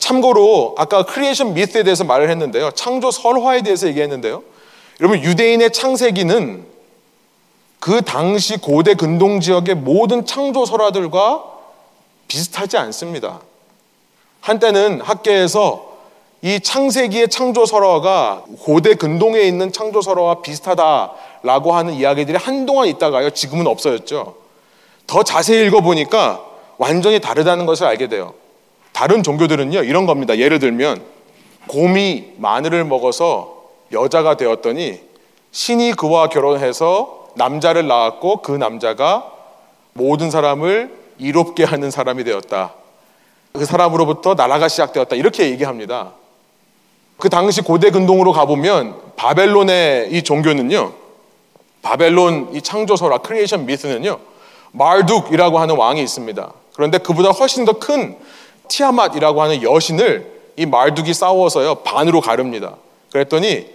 참고로 0.00 0.76
아까 0.78 1.04
creation 1.04 1.52
myth에 1.52 1.82
대해서 1.82 2.04
말을 2.04 2.30
했는데요. 2.30 2.70
창조 2.70 3.10
설화에 3.10 3.60
대해서 3.60 3.86
얘기했는데요. 3.88 4.42
여러분 5.00 5.22
유대인의 5.22 5.74
창세기는 5.74 6.64
그 7.80 8.00
당시 8.00 8.56
고대 8.56 8.94
근동 8.94 9.40
지역의 9.40 9.74
모든 9.74 10.24
창조 10.24 10.64
설화들과 10.64 11.44
비슷하지 12.28 12.78
않습니다. 12.78 13.42
한때는 14.40 15.02
학계에서 15.02 15.85
이 16.46 16.60
창세기의 16.60 17.28
창조설화가 17.28 18.44
고대 18.60 18.94
근동에 18.94 19.40
있는 19.40 19.72
창조설화와 19.72 20.42
비슷하다라고 20.42 21.72
하는 21.72 21.94
이야기들이 21.94 22.38
한동안 22.38 22.86
있다가요. 22.86 23.30
지금은 23.30 23.66
없어졌죠. 23.66 24.36
더 25.08 25.22
자세히 25.24 25.66
읽어보니까 25.66 26.40
완전히 26.78 27.18
다르다는 27.18 27.66
것을 27.66 27.88
알게 27.88 28.06
돼요. 28.06 28.34
다른 28.92 29.24
종교들은요, 29.24 29.82
이런 29.82 30.06
겁니다. 30.06 30.38
예를 30.38 30.60
들면, 30.60 31.02
곰이 31.66 32.34
마늘을 32.36 32.84
먹어서 32.84 33.64
여자가 33.90 34.36
되었더니 34.36 35.00
신이 35.50 35.94
그와 35.94 36.28
결혼해서 36.28 37.26
남자를 37.34 37.88
낳았고 37.88 38.42
그 38.42 38.52
남자가 38.52 39.32
모든 39.94 40.30
사람을 40.30 40.96
이롭게 41.18 41.64
하는 41.64 41.90
사람이 41.90 42.22
되었다. 42.22 42.74
그 43.52 43.64
사람으로부터 43.64 44.34
나라가 44.34 44.68
시작되었다. 44.68 45.16
이렇게 45.16 45.50
얘기합니다. 45.50 46.12
그 47.18 47.28
당시 47.28 47.62
고대 47.62 47.90
근동으로 47.90 48.32
가보면 48.32 48.94
바벨론의 49.16 50.10
이 50.12 50.22
종교는요, 50.22 50.92
바벨론 51.82 52.50
이 52.54 52.60
창조설화 52.60 53.18
creation 53.18 53.66
myth는요, 53.66 54.18
마르둑이라고 54.72 55.58
하는 55.58 55.76
왕이 55.76 56.02
있습니다. 56.02 56.52
그런데 56.74 56.98
그보다 56.98 57.30
훨씬 57.30 57.64
더 57.64 57.72
큰 57.74 58.16
티아맛이라고 58.68 59.40
하는 59.42 59.62
여신을 59.62 60.36
이 60.56 60.66
마르둑이 60.66 61.14
싸워서요 61.14 61.76
반으로 61.76 62.20
가릅니다. 62.20 62.76
그랬더니 63.12 63.66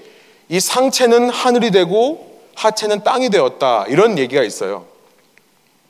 이 0.50 0.60
상체는 0.60 1.30
하늘이 1.30 1.72
되고 1.72 2.40
하체는 2.56 3.04
땅이 3.04 3.30
되었다 3.30 3.86
이런 3.88 4.18
얘기가 4.18 4.44
있어요. 4.44 4.86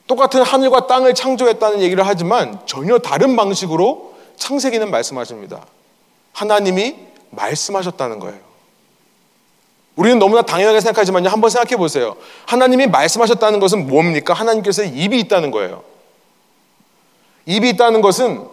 똑같은 0.06 0.42
하늘과 0.42 0.86
땅을 0.86 1.14
창조했다는 1.14 1.80
얘기를 1.80 2.06
하지만 2.06 2.58
전혀 2.66 2.98
다른 2.98 3.36
방식으로 3.36 4.14
창세기는 4.36 4.90
말씀하십니다. 4.90 5.64
하나님이 6.32 6.96
말씀하셨다는 7.32 8.18
거예요. 8.20 8.38
우리는 9.96 10.18
너무나 10.18 10.42
당연하게 10.42 10.80
생각하지만요. 10.80 11.28
한번 11.28 11.50
생각해 11.50 11.76
보세요. 11.76 12.16
하나님이 12.46 12.86
말씀하셨다는 12.86 13.60
것은 13.60 13.88
뭡니까? 13.88 14.32
하나님께서 14.32 14.84
입이 14.84 15.18
있다는 15.20 15.50
거예요. 15.50 15.82
입이 17.44 17.68
있다는 17.70 18.00
것은 18.00 18.46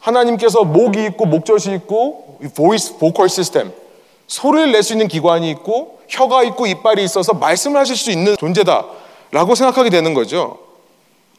하나님께서 0.00 0.62
목이 0.64 1.04
있고 1.06 1.26
목젖이 1.26 1.74
있고 1.76 2.38
voice 2.54 2.96
vocal 2.98 3.28
system 3.28 3.72
소리를 4.28 4.70
낼 4.70 4.82
수 4.82 4.92
있는 4.92 5.08
기관이 5.08 5.50
있고 5.50 6.00
혀가 6.08 6.44
있고 6.44 6.66
이빨이 6.66 7.02
있어서 7.02 7.32
말씀을 7.34 7.80
하실 7.80 7.96
수 7.96 8.10
있는 8.10 8.36
존재다라고 8.36 9.54
생각하게 9.56 9.90
되는 9.90 10.14
거죠. 10.14 10.58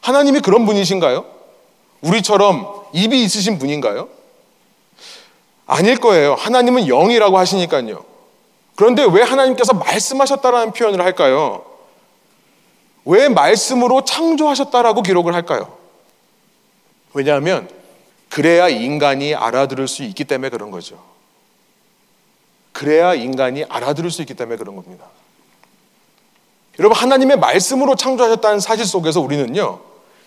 하나님이 0.02 0.40
그런 0.40 0.66
분이신가요? 0.66 1.24
우리처럼 2.02 2.66
입이 2.92 3.22
있으신 3.24 3.58
분인가요? 3.58 4.08
아닐 5.70 5.96
거예요. 5.98 6.34
하나님은 6.34 6.88
영이라고 6.88 7.38
하시니까요. 7.38 8.04
그런데 8.74 9.04
왜 9.04 9.22
하나님께서 9.22 9.72
말씀하셨다라는 9.74 10.72
표현을 10.72 11.00
할까요? 11.04 11.64
왜 13.04 13.28
말씀으로 13.28 14.04
창조하셨다라고 14.04 15.02
기록을 15.02 15.32
할까요? 15.32 15.72
왜냐하면 17.14 17.68
그래야 18.28 18.68
인간이 18.68 19.34
알아들을 19.34 19.86
수 19.86 20.02
있기 20.02 20.24
때문에 20.24 20.50
그런 20.50 20.72
거죠. 20.72 20.98
그래야 22.72 23.14
인간이 23.14 23.64
알아들을 23.64 24.10
수 24.10 24.22
있기 24.22 24.34
때문에 24.34 24.56
그런 24.56 24.74
겁니다. 24.74 25.04
여러분, 26.80 26.96
하나님의 26.96 27.38
말씀으로 27.38 27.94
창조하셨다는 27.94 28.58
사실 28.58 28.86
속에서 28.86 29.20
우리는요, 29.20 29.80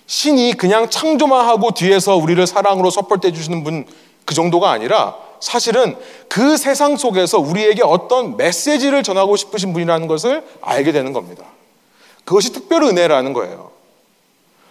신이 0.05 0.53
그냥 0.53 0.89
창조만 0.89 1.47
하고 1.47 1.71
뒤에서 1.71 2.15
우리를 2.15 2.45
사랑으로 2.47 2.89
서포트해 2.89 3.33
주시는 3.33 3.65
분 3.65 3.85
그 4.25 4.33
정도가 4.33 4.71
아니라 4.71 5.17
사실은 5.43 5.97
그 6.29 6.55
세상 6.55 6.95
속에서 6.95 7.37
우리에게 7.37 7.83
어떤 7.83 8.37
메시지를 8.37 9.03
전하고 9.03 9.35
싶으신 9.35 9.73
분이라는 9.73 10.07
것을 10.07 10.41
알게 10.61 10.93
되는 10.93 11.11
겁니다. 11.11 11.43
그것이 12.23 12.53
특별 12.53 12.83
은혜라는 12.83 13.33
거예요. 13.33 13.71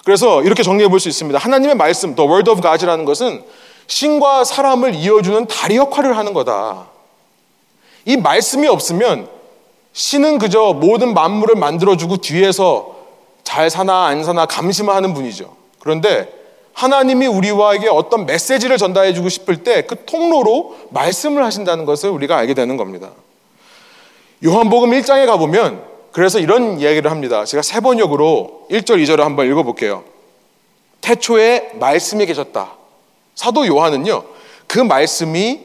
그래서 0.05 0.43
이렇게 0.43 0.63
정리해 0.63 0.89
볼 0.89 0.99
수 0.99 1.11
있습니다. 1.11 1.39
하나님의 1.39 1.75
말씀, 1.77 2.15
The 2.15 2.27
Word 2.29 2.51
of 2.51 2.63
God이라는 2.63 3.05
것은 3.05 3.45
신과 3.87 4.45
사람을 4.45 4.95
이어주는 4.95 5.47
다리 5.47 5.77
역할을 5.77 6.17
하는 6.17 6.33
거다. 6.33 6.87
이 8.07 8.17
말씀이 8.17 8.67
없으면 8.67 9.29
신은 9.93 10.39
그저 10.39 10.73
모든 10.73 11.13
만물을 11.13 11.55
만들어주고 11.55 12.17
뒤에서 12.17 12.97
잘 13.45 13.69
사나 13.69 14.07
안 14.07 14.25
사나 14.25 14.47
감시만 14.47 14.97
하는 14.97 15.13
분이죠. 15.13 15.55
그런데 15.81 16.33
하나님이 16.75 17.27
우리와에게 17.27 17.89
어떤 17.89 18.27
메시지를 18.27 18.79
전달해 18.79 19.13
주고 19.13 19.29
싶을 19.29 19.63
때 19.63 19.87
그 19.87 20.05
통로로 20.05 20.77
말씀을 20.91 21.45
하신다는 21.45 21.85
것을 21.85 22.11
우리가 22.11 22.37
알게 22.37 22.55
되는 22.55 22.77
겁니다. 22.77 23.11
요한복음 24.45 24.91
1장에 24.91 25.27
가보면 25.27 25.83
그래서 26.13 26.39
이런 26.39 26.79
이야기를 26.81 27.11
합니다. 27.11 27.45
제가 27.45 27.63
세 27.63 27.81
번역으로 27.81 28.67
1절, 28.71 29.03
2절을 29.03 29.21
한번 29.21 29.51
읽어볼게요. 29.51 30.05
태초에 31.01 31.73
말씀이 31.75 32.27
계셨다. 32.27 32.73
사도 33.35 33.67
요한은요, 33.67 34.25
그 34.67 34.79
말씀이 34.79 35.61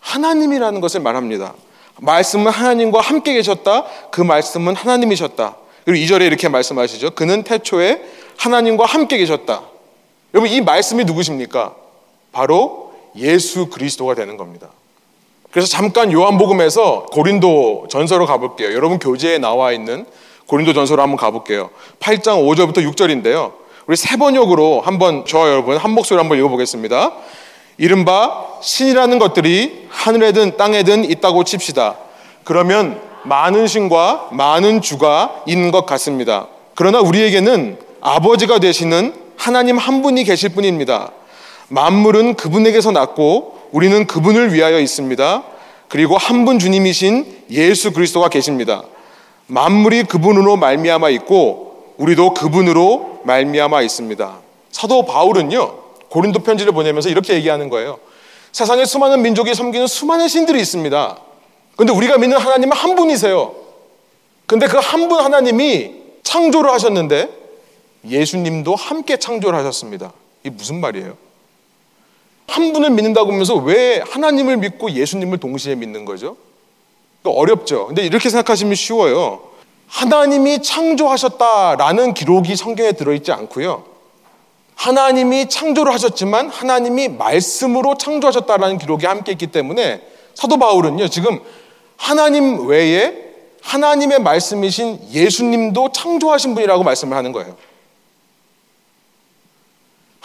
하나님이라는 0.00 0.80
것을 0.80 1.00
말합니다. 1.00 1.54
말씀은 1.96 2.50
하나님과 2.52 3.00
함께 3.00 3.34
계셨다. 3.34 3.84
그 4.10 4.20
말씀은 4.20 4.76
하나님이셨다. 4.76 5.56
그리고 5.84 6.04
2절에 6.04 6.26
이렇게 6.26 6.48
말씀하시죠. 6.48 7.10
그는 7.10 7.42
태초에 7.42 8.02
하나님과 8.36 8.84
함께 8.84 9.18
계셨다. 9.18 9.62
여러분, 10.34 10.50
이 10.50 10.60
말씀이 10.60 11.04
누구십니까? 11.04 11.74
바로 12.32 12.92
예수 13.16 13.68
그리스도가 13.68 14.14
되는 14.14 14.36
겁니다. 14.36 14.68
그래서 15.50 15.68
잠깐 15.68 16.12
요한복음에서 16.12 17.06
고린도 17.06 17.86
전서로 17.90 18.26
가볼게요. 18.26 18.74
여러분 18.74 18.98
교재에 18.98 19.38
나와 19.38 19.72
있는 19.72 20.04
고린도 20.46 20.72
전서로 20.72 21.02
한번 21.02 21.16
가볼게요. 21.16 21.70
8장 22.00 22.46
5절부터 22.46 22.86
6절인데요. 22.94 23.52
우리 23.86 23.96
세 23.96 24.16
번역으로 24.16 24.82
한번 24.82 25.24
저와 25.24 25.48
여러분 25.48 25.76
한 25.76 25.90
목소리 25.92 26.18
한번 26.18 26.38
읽어보겠습니다. 26.38 27.12
이른바 27.78 28.46
신이라는 28.60 29.18
것들이 29.18 29.86
하늘에든 29.88 30.56
땅에든 30.56 31.10
있다고 31.10 31.44
칩시다. 31.44 31.96
그러면 32.44 33.00
많은 33.24 33.66
신과 33.66 34.28
많은 34.32 34.82
주가 34.82 35.42
있는 35.46 35.70
것 35.70 35.86
같습니다. 35.86 36.48
그러나 36.74 37.00
우리에게는 37.00 37.78
아버지가 38.00 38.58
되시는 38.58 39.14
하나님 39.38 39.78
한 39.78 40.02
분이 40.02 40.24
계실 40.24 40.50
뿐입니다. 40.50 41.12
만물은 41.68 42.34
그분에게서 42.34 42.90
났고 42.90 43.58
우리는 43.72 44.06
그분을 44.06 44.52
위하여 44.52 44.78
있습니다. 44.80 45.44
그리고 45.88 46.18
한 46.18 46.44
분 46.44 46.58
주님이신 46.58 47.44
예수 47.50 47.92
그리스도가 47.92 48.28
계십니다. 48.28 48.82
만물이 49.46 50.04
그분으로 50.04 50.56
말미암아 50.56 51.08
있고 51.10 51.94
우리도 51.96 52.34
그분으로 52.34 53.20
말미암아 53.24 53.80
있습니다. 53.82 54.38
사도 54.70 55.04
바울은요 55.06 55.74
고린도 56.10 56.40
편지를 56.40 56.72
보내면서 56.72 57.08
이렇게 57.08 57.34
얘기하는 57.34 57.68
거예요. 57.70 57.98
세상에 58.52 58.84
수많은 58.84 59.22
민족이 59.22 59.54
섬기는 59.54 59.86
수많은 59.86 60.28
신들이 60.28 60.60
있습니다. 60.60 61.16
근데 61.76 61.92
우리가 61.92 62.18
믿는 62.18 62.36
하나님은 62.38 62.76
한 62.76 62.94
분이세요. 62.96 63.54
근데 64.46 64.66
그 64.66 64.78
한 64.78 65.08
분 65.08 65.20
하나님이 65.20 65.92
창조를 66.22 66.70
하셨는데 66.72 67.28
예수님도 68.10 68.74
함께 68.74 69.16
창조를 69.16 69.58
하셨습니다. 69.58 70.12
이게 70.42 70.54
무슨 70.54 70.80
말이에요? 70.80 71.16
한 72.46 72.72
분을 72.72 72.90
믿는다고 72.90 73.32
하면서 73.32 73.54
왜 73.54 74.02
하나님을 74.06 74.56
믿고 74.56 74.90
예수님을 74.90 75.38
동시에 75.38 75.74
믿는 75.74 76.04
거죠? 76.04 76.36
어렵죠. 77.24 77.88
근데 77.88 78.06
이렇게 78.06 78.30
생각하시면 78.30 78.74
쉬워요. 78.74 79.42
하나님이 79.86 80.62
창조하셨다라는 80.62 82.14
기록이 82.14 82.56
성경에 82.56 82.92
들어있지 82.92 83.32
않고요. 83.32 83.84
하나님이 84.74 85.48
창조를 85.48 85.92
하셨지만 85.92 86.48
하나님이 86.48 87.08
말씀으로 87.08 87.98
창조하셨다라는 87.98 88.78
기록이 88.78 89.06
함께 89.06 89.32
있기 89.32 89.48
때문에 89.48 90.00
사도 90.34 90.56
바울은요, 90.56 91.08
지금 91.08 91.40
하나님 91.96 92.66
외에 92.68 93.28
하나님의 93.60 94.20
말씀이신 94.20 95.00
예수님도 95.10 95.92
창조하신 95.92 96.54
분이라고 96.54 96.84
말씀을 96.84 97.16
하는 97.16 97.32
거예요. 97.32 97.56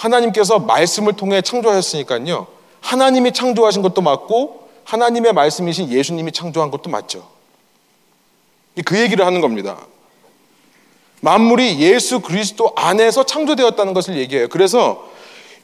하나님께서 0.03 0.59
말씀을 0.59 1.13
통해 1.13 1.41
창조하셨으니까요. 1.41 2.47
하나님이 2.81 3.31
창조하신 3.31 3.81
것도 3.81 4.01
맞고 4.01 4.67
하나님의 4.83 5.33
말씀이신 5.33 5.89
예수님이 5.89 6.31
창조한 6.31 6.71
것도 6.71 6.89
맞죠. 6.89 7.25
그 8.85 8.99
얘기를 8.99 9.25
하는 9.25 9.39
겁니다. 9.39 9.77
만물이 11.21 11.79
예수 11.79 12.19
그리스도 12.19 12.73
안에서 12.75 13.25
창조되었다는 13.25 13.93
것을 13.93 14.17
얘기해요. 14.17 14.49
그래서 14.49 15.09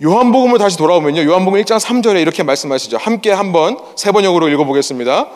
요한복음을 0.02 0.58
다시 0.58 0.78
돌아오면요. 0.78 1.26
요한복음 1.26 1.60
1장 1.62 1.78
3절에 1.78 2.22
이렇게 2.22 2.44
말씀하시죠. 2.44 2.96
함께 2.98 3.32
한번 3.32 3.78
세 3.98 4.14
번역으로 4.14 4.48
읽어보겠습니다. 4.48 5.30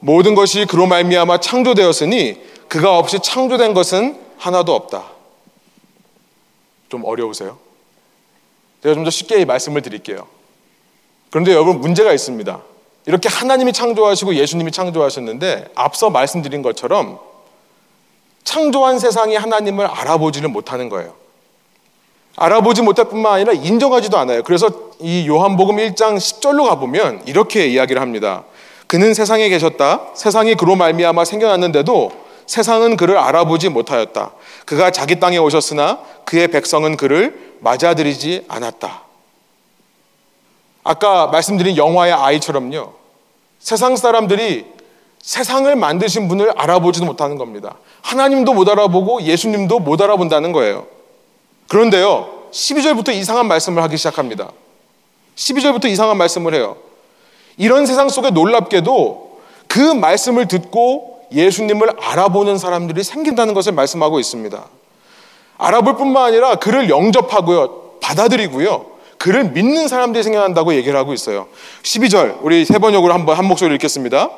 모든 0.00 0.34
것이 0.34 0.66
그로 0.66 0.86
말미암아 0.86 1.40
창조되었으니 1.40 2.42
그가 2.68 2.98
없이 2.98 3.20
창조된 3.22 3.72
것은 3.72 4.18
하나도 4.36 4.74
없다. 4.74 5.04
좀 6.90 7.04
어려우세요? 7.06 7.71
제가 8.82 8.94
좀 8.94 9.04
더 9.04 9.10
쉽게 9.10 9.44
말씀을 9.44 9.82
드릴게요. 9.82 10.26
그런데 11.30 11.52
여러분 11.52 11.80
문제가 11.80 12.12
있습니다. 12.12 12.60
이렇게 13.06 13.28
하나님이 13.28 13.72
창조하시고 13.72 14.34
예수님이 14.34 14.70
창조하셨는데 14.70 15.70
앞서 15.74 16.10
말씀드린 16.10 16.62
것처럼 16.62 17.18
창조한 18.44 18.98
세상이 18.98 19.36
하나님을 19.36 19.86
알아보지를 19.86 20.48
못하는 20.48 20.88
거예요. 20.88 21.14
알아보지 22.36 22.82
못할 22.82 23.08
뿐만 23.08 23.34
아니라 23.34 23.52
인정하지도 23.52 24.18
않아요. 24.18 24.42
그래서 24.42 24.70
이 25.00 25.26
요한복음 25.28 25.76
1장 25.76 26.16
10절로 26.16 26.68
가보면 26.68 27.22
이렇게 27.26 27.66
이야기를 27.66 28.00
합니다. 28.00 28.44
그는 28.86 29.14
세상에 29.14 29.48
계셨다. 29.48 30.08
세상이 30.14 30.54
그로 30.54 30.76
말미암아 30.76 31.24
생겨났는데도 31.24 32.10
세상은 32.46 32.96
그를 32.96 33.16
알아보지 33.18 33.68
못하였다. 33.68 34.30
그가 34.64 34.90
자기 34.90 35.20
땅에 35.20 35.38
오셨으나 35.38 36.00
그의 36.24 36.48
백성은 36.48 36.96
그를 36.96 37.51
맞아들이지 37.62 38.46
않았다. 38.48 39.02
아까 40.84 41.28
말씀드린 41.28 41.76
영화의 41.76 42.12
아이처럼요. 42.12 42.92
세상 43.60 43.96
사람들이 43.96 44.66
세상을 45.22 45.74
만드신 45.76 46.26
분을 46.26 46.52
알아보지도 46.58 47.06
못하는 47.06 47.38
겁니다. 47.38 47.76
하나님도 48.02 48.54
못 48.54 48.68
알아보고 48.68 49.22
예수님도 49.22 49.78
못 49.78 50.02
알아본다는 50.02 50.50
거예요. 50.50 50.86
그런데요, 51.68 52.48
12절부터 52.50 53.14
이상한 53.14 53.46
말씀을 53.46 53.82
하기 53.84 53.96
시작합니다. 53.96 54.50
12절부터 55.36 55.86
이상한 55.86 56.18
말씀을 56.18 56.54
해요. 56.54 56.76
이런 57.56 57.86
세상 57.86 58.08
속에 58.08 58.30
놀랍게도 58.30 59.40
그 59.68 59.78
말씀을 59.78 60.48
듣고 60.48 61.20
예수님을 61.30 61.96
알아보는 62.00 62.58
사람들이 62.58 63.04
생긴다는 63.04 63.54
것을 63.54 63.72
말씀하고 63.72 64.18
있습니다. 64.18 64.66
알아볼 65.58 65.96
뿐만 65.96 66.24
아니라 66.24 66.56
그를 66.56 66.88
영접하고요, 66.88 67.98
받아들이고요, 68.00 68.86
그를 69.18 69.44
믿는 69.44 69.86
사람들이 69.86 70.24
생겨난다고 70.24 70.74
얘기를 70.74 70.98
하고 70.98 71.12
있어요. 71.12 71.46
12절, 71.82 72.38
우리 72.42 72.64
세 72.64 72.78
번역으로 72.78 73.12
한번 73.14 73.36
한 73.36 73.44
목소리 73.44 73.74
읽겠습니다. 73.74 74.30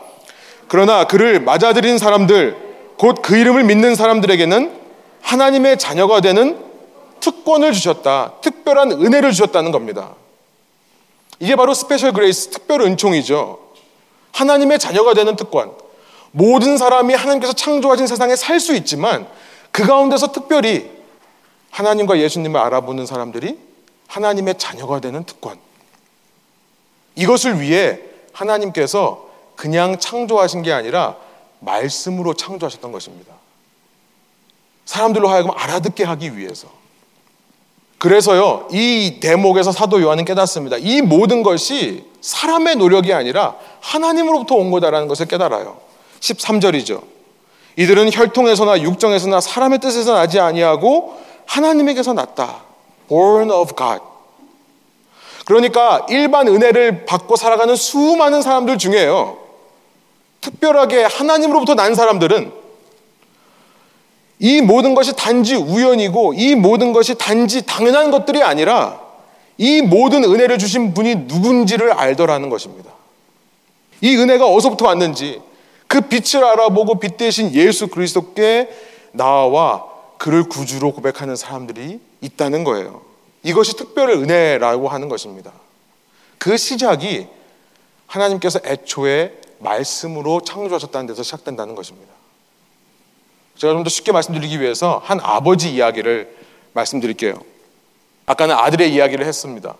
그러나 0.69 1.05
그를 1.07 1.41
맞아들인 1.41 1.99
사람들, 1.99 2.57
곧 2.99 3.23
그 3.23 3.37
이름을 3.37 3.65
믿는 3.65 3.95
사람들에게는 3.95 4.73
하나님의 5.23 5.79
자녀가 5.79 6.21
되는 6.21 6.59
특권을 7.21 7.73
주셨다. 7.73 8.35
특별한 8.43 8.93
은혜를 8.93 9.33
주셨다는 9.33 9.73
겁니다. 9.73 10.15
이게 11.41 11.57
바로 11.57 11.73
special 11.75 12.13
grace, 12.13 12.51
특별 12.51 12.83
은총이죠. 12.83 13.59
하나님의 14.33 14.79
자녀가 14.79 15.15
되는 15.15 15.35
특권. 15.37 15.73
모든 16.33 16.77
사람이 16.77 17.15
하나님께서 17.15 17.53
창조하신 17.53 18.07
세상에 18.07 18.37
살 18.37 18.61
수 18.61 18.75
있지만 18.75 19.27
그 19.71 19.87
가운데서 19.87 20.33
특별히 20.33 20.91
하나님과 21.75 22.19
예수님을 22.21 22.61
알아보는 22.61 23.05
사람들이 23.05 23.59
하나님의 24.07 24.59
자녀가 24.59 25.01
되는 25.01 25.25
특권. 25.25 25.59
이것을 27.17 27.61
위해 27.61 27.99
하나님께서 28.33 29.29
그냥 29.57 29.99
창조하신 29.99 30.63
게 30.63 30.73
아니라 30.73 31.17
말씀으로 31.59 32.35
창조하셨던 32.35 32.93
것입니다. 32.93 33.35
사람들로 34.85 35.29
하여금 35.29 35.51
알아듣게 35.53 36.05
하기 36.05 36.37
위해서. 36.37 36.69
그래서요, 37.99 38.69
이 38.71 39.19
대목에서 39.21 39.73
사도 39.73 40.01
요한은 40.01 40.25
깨닫습니다. 40.25 40.77
이 40.77 41.03
모든 41.03 41.43
것이 41.43 42.05
사람의 42.21 42.77
노력이 42.77 43.13
아니라 43.13 43.57
하나님으로부터 43.81 44.55
온 44.55 44.71
거다라는 44.71 45.09
것을 45.09 45.27
깨달아요. 45.27 45.81
13절이죠. 46.21 47.03
이들은 47.77 48.13
혈통에서나 48.13 48.83
육정에서나 48.83 49.41
사람의 49.41 49.81
뜻에서 49.81 50.15
나지 50.15 50.39
아니하고 50.39 51.25
하나님에게서 51.47 52.13
났다. 52.13 52.63
born 53.09 53.51
of 53.51 53.75
God. 53.77 54.01
그러니까 55.45 56.07
일반 56.09 56.49
은혜를 56.49 57.05
받고 57.05 57.37
살아가는 57.37 57.77
수많은 57.77 58.43
사람들 58.43 58.79
중에요. 58.79 59.39
특별하게 60.41 61.05
하나님으로부터 61.05 61.75
난 61.75 61.95
사람들은 61.95 62.53
이 64.41 64.61
모든 64.61 64.95
것이 64.95 65.15
단지 65.17 65.55
우연이고 65.55 66.35
이 66.35 66.55
모든 66.55 66.93
것이 66.93 67.15
단지 67.17 67.65
당연한 67.65 68.11
것들이 68.11 68.43
아니라 68.43 69.01
이 69.57 69.81
모든 69.83 70.25
은혜를 70.25 70.59
주신 70.59 70.93
분이 70.93 71.15
누군지를 71.27 71.93
알더라는 71.93 72.51
것입니다. 72.51 72.91
이 74.01 74.17
은혜가 74.17 74.47
어디서부터 74.47 74.87
왔는지 74.87 75.41
그 75.87 76.01
빛을 76.03 76.45
알아보고 76.45 76.99
빛 76.99 77.17
대신 77.17 77.55
예수 77.55 77.87
그리스도께 77.87 78.69
나와 79.13 79.94
그를 80.25 80.45
구주로 80.45 80.95
고백하는 80.95 81.37
사람들이 81.37 82.01
있다는 82.23 82.65
거예요. 82.65 83.03
이것이 83.43 83.77
특별 83.77 84.09
은혜라고 84.09 84.89
하는 84.89 85.11
것입니다. 85.11 85.53
그 86.39 86.57
시작이 86.57 87.27
하나님께서 88.07 88.59
애초에 88.65 89.35
말씀으로 89.59 90.41
창조하셨다는 90.41 91.09
데서 91.09 91.23
시작된다는 91.23 91.75
것입니다. 91.75 92.11
제가 93.59 93.75
좀 93.75 93.85
더 93.85 93.91
쉽게 93.91 94.13
말씀드리기 94.13 94.63
위해서 94.63 94.99
한 95.05 95.21
아버지 95.23 95.75
이야기를 95.75 96.35
말씀드릴게요. 96.73 97.35
아까는 98.25 98.55
아들의 98.55 98.95
이야기를 98.95 99.27
했습니다. 99.27 99.77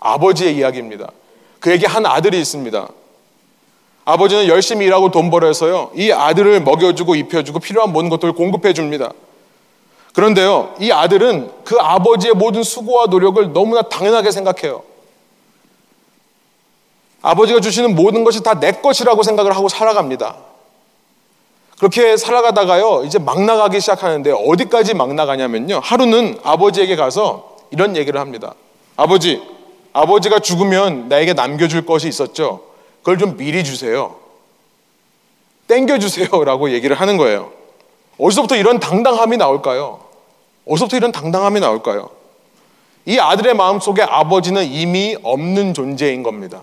아버지의 0.00 0.56
이야기입니다. 0.56 1.12
그에게 1.60 1.86
한 1.86 2.06
아들이 2.06 2.40
있습니다. 2.40 2.88
아버지는 4.06 4.46
열심히 4.46 4.86
일하고 4.86 5.10
돈 5.10 5.30
벌어서요. 5.30 5.90
이 5.94 6.10
아들을 6.10 6.62
먹여주고 6.62 7.16
입혀주고 7.16 7.58
필요한 7.58 7.92
모든 7.92 8.08
것들을 8.08 8.32
공급해 8.32 8.72
줍니다. 8.72 9.12
그런데요, 10.14 10.74
이 10.80 10.92
아들은 10.92 11.50
그 11.64 11.76
아버지의 11.78 12.34
모든 12.34 12.62
수고와 12.62 13.06
노력을 13.06 13.52
너무나 13.52 13.82
당연하게 13.82 14.30
생각해요. 14.30 14.82
아버지가 17.20 17.60
주시는 17.60 17.94
모든 17.94 18.22
것이 18.22 18.42
다 18.42 18.54
내 18.54 18.70
것이라고 18.72 19.22
생각을 19.22 19.56
하고 19.56 19.68
살아갑니다. 19.68 20.36
그렇게 21.78 22.16
살아가다가요, 22.16 23.02
이제 23.04 23.18
막 23.18 23.42
나가기 23.42 23.80
시작하는데 23.80 24.30
어디까지 24.30 24.94
막 24.94 25.12
나가냐면요. 25.12 25.80
하루는 25.82 26.38
아버지에게 26.44 26.94
가서 26.94 27.56
이런 27.72 27.96
얘기를 27.96 28.20
합니다. 28.20 28.54
아버지, 28.96 29.42
아버지가 29.92 30.38
죽으면 30.38 31.08
나에게 31.08 31.32
남겨줄 31.32 31.86
것이 31.86 32.06
있었죠. 32.06 32.60
그걸 33.00 33.18
좀 33.18 33.36
미리 33.36 33.64
주세요. 33.64 34.14
땡겨주세요. 35.66 36.44
라고 36.44 36.70
얘기를 36.70 36.94
하는 36.94 37.16
거예요. 37.16 37.50
어디서부터 38.18 38.54
이런 38.54 38.78
당당함이 38.78 39.38
나올까요? 39.38 40.03
어디서부터 40.66 40.96
이런 40.96 41.12
당당함이 41.12 41.60
나올까요? 41.60 42.10
이 43.06 43.18
아들의 43.18 43.54
마음 43.54 43.80
속에 43.80 44.02
아버지는 44.02 44.64
이미 44.64 45.16
없는 45.22 45.74
존재인 45.74 46.22
겁니다. 46.22 46.62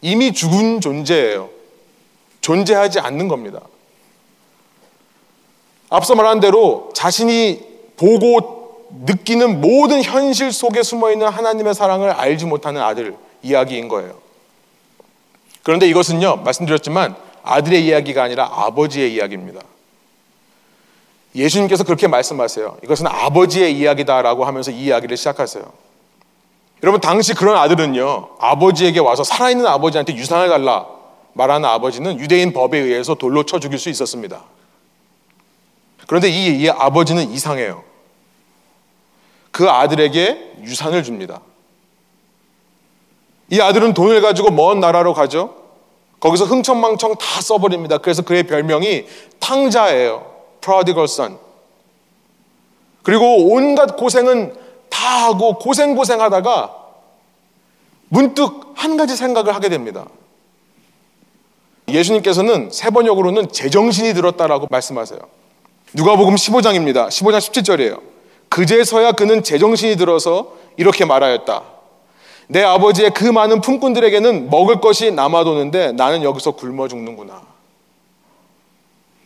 이미 0.00 0.32
죽은 0.32 0.80
존재예요. 0.80 1.48
존재하지 2.40 3.00
않는 3.00 3.28
겁니다. 3.28 3.60
앞서 5.88 6.14
말한 6.14 6.40
대로 6.40 6.90
자신이 6.94 7.60
보고 7.96 8.88
느끼는 9.04 9.60
모든 9.60 10.02
현실 10.02 10.52
속에 10.52 10.82
숨어 10.82 11.12
있는 11.12 11.28
하나님의 11.28 11.74
사랑을 11.74 12.10
알지 12.10 12.46
못하는 12.46 12.82
아들 12.82 13.16
이야기인 13.42 13.88
거예요. 13.88 14.18
그런데 15.62 15.88
이것은요, 15.88 16.36
말씀드렸지만 16.44 17.16
아들의 17.42 17.84
이야기가 17.84 18.22
아니라 18.22 18.50
아버지의 18.52 19.14
이야기입니다. 19.14 19.60
예수님께서 21.36 21.84
그렇게 21.84 22.08
말씀하세요. 22.08 22.78
이것은 22.82 23.06
아버지의 23.06 23.76
이야기다라고 23.78 24.44
하면서 24.44 24.70
이 24.70 24.86
이야기를 24.86 25.16
시작하세요. 25.16 25.64
여러분, 26.82 27.00
당시 27.00 27.34
그런 27.34 27.56
아들은요, 27.56 28.36
아버지에게 28.38 29.00
와서 29.00 29.22
살아있는 29.22 29.66
아버지한테 29.66 30.14
유산을 30.14 30.48
달라 30.48 30.86
말하는 31.34 31.68
아버지는 31.68 32.18
유대인 32.18 32.52
법에 32.52 32.78
의해서 32.78 33.14
돌로 33.14 33.44
쳐 33.44 33.60
죽일 33.60 33.78
수 33.78 33.90
있었습니다. 33.90 34.42
그런데 36.06 36.30
이, 36.30 36.62
이 36.62 36.70
아버지는 36.70 37.30
이상해요. 37.30 37.84
그 39.50 39.68
아들에게 39.68 40.54
유산을 40.62 41.02
줍니다. 41.02 41.40
이 43.50 43.60
아들은 43.60 43.94
돈을 43.94 44.22
가지고 44.22 44.50
먼 44.50 44.80
나라로 44.80 45.12
가죠. 45.14 45.54
거기서 46.20 46.46
흥청망청 46.46 47.16
다 47.16 47.40
써버립니다. 47.40 47.98
그래서 47.98 48.22
그의 48.22 48.44
별명이 48.44 49.06
탕자예요. 49.38 50.35
Prodigal 50.66 51.04
son. 51.04 51.38
그리고 53.04 53.52
온갖 53.52 53.96
고생은 53.96 54.52
다 54.90 55.26
하고 55.26 55.58
고생고생 55.58 56.20
하다가 56.20 56.74
문득 58.08 58.72
한 58.74 58.96
가지 58.96 59.16
생각을 59.16 59.54
하게 59.54 59.68
됩니다. 59.68 60.06
예수님께서는 61.86 62.70
세 62.72 62.90
번역으로는 62.90 63.52
제정신이 63.52 64.12
들었다라고 64.14 64.66
말씀하세요. 64.68 65.20
누가복음 65.94 66.34
15장입니다. 66.34 67.06
15장 67.08 67.38
17절이에요. 67.38 68.00
그제서야 68.48 69.12
그는 69.12 69.44
제정신이 69.44 69.96
들어서 69.96 70.56
이렇게 70.76 71.04
말하였다. 71.04 71.62
내 72.48 72.62
아버지의 72.62 73.10
그 73.10 73.24
많은 73.24 73.60
품꾼들에게는 73.60 74.50
먹을 74.50 74.80
것이 74.80 75.12
남아도는데 75.12 75.92
나는 75.92 76.24
여기서 76.24 76.52
굶어 76.52 76.88
죽는구나. 76.88 77.42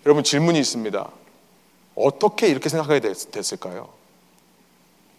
여러분 0.05 0.23
질문이 0.23 0.59
있습니다. 0.59 1.20
어떻게 2.05 2.49
이렇게 2.49 2.69
생각하게 2.69 3.01
됐을까요? 3.01 3.89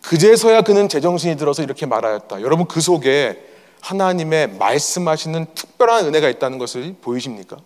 그제서야 0.02 0.62
그는 0.62 0.90
제정신이 0.90 1.38
들어서 1.38 1.64
이렇게 1.64 1.86
말하였다. 1.86 2.42
여러분 2.42 2.68
그 2.68 2.82
속에 2.82 3.40
하나님의 3.82 4.58
말씀하시는 4.58 5.48
특별한 5.56 6.06
은혜가 6.06 6.30
있다는 6.30 6.58
것을 6.58 6.96
보이십니까? 7.02 7.58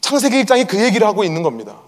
창세기 0.00 0.42
1장이 0.44 0.68
그 0.68 0.82
얘기를 0.82 1.06
하고 1.06 1.24
있는 1.24 1.42
겁니다. 1.42 1.80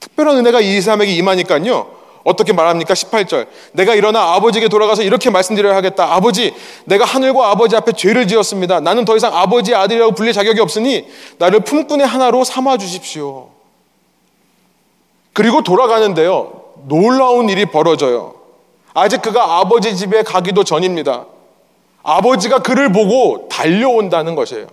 특별한 0.00 0.38
은혜가 0.38 0.60
이 0.60 0.80
사람에게 0.80 1.12
임하니까요. 1.14 2.02
어떻게 2.24 2.52
말합니까? 2.52 2.94
18절. 2.94 3.48
내가 3.72 3.94
일어나 3.94 4.34
아버지에게 4.34 4.68
돌아가서 4.68 5.02
이렇게 5.02 5.30
말씀드려야 5.30 5.74
하겠다. 5.76 6.14
아버지, 6.14 6.54
내가 6.84 7.04
하늘과 7.04 7.50
아버지 7.50 7.76
앞에 7.76 7.92
죄를 7.92 8.28
지었습니다. 8.28 8.80
나는 8.80 9.04
더 9.04 9.16
이상 9.16 9.36
아버지의 9.36 9.76
아들이라고 9.76 10.12
불릴 10.12 10.32
자격이 10.32 10.60
없으니 10.60 11.08
나를 11.38 11.60
품꾼의 11.60 12.06
하나로 12.06 12.44
삼아 12.44 12.78
주십시오. 12.78 13.51
그리고 15.32 15.62
돌아가는데요. 15.62 16.62
놀라운 16.86 17.48
일이 17.48 17.66
벌어져요. 17.66 18.34
아직 18.94 19.22
그가 19.22 19.58
아버지 19.58 19.96
집에 19.96 20.22
가기도 20.22 20.64
전입니다. 20.64 21.26
아버지가 22.02 22.60
그를 22.60 22.92
보고 22.92 23.48
달려온다는 23.48 24.34
것이에요. 24.34 24.66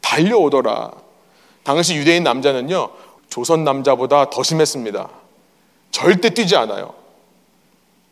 달려오더라. 0.00 0.92
당시 1.62 1.96
유대인 1.96 2.22
남자는요, 2.22 2.90
조선 3.28 3.64
남자보다 3.64 4.30
더 4.30 4.42
심했습니다. 4.42 5.08
절대 5.90 6.30
뛰지 6.30 6.56
않아요. 6.56 6.94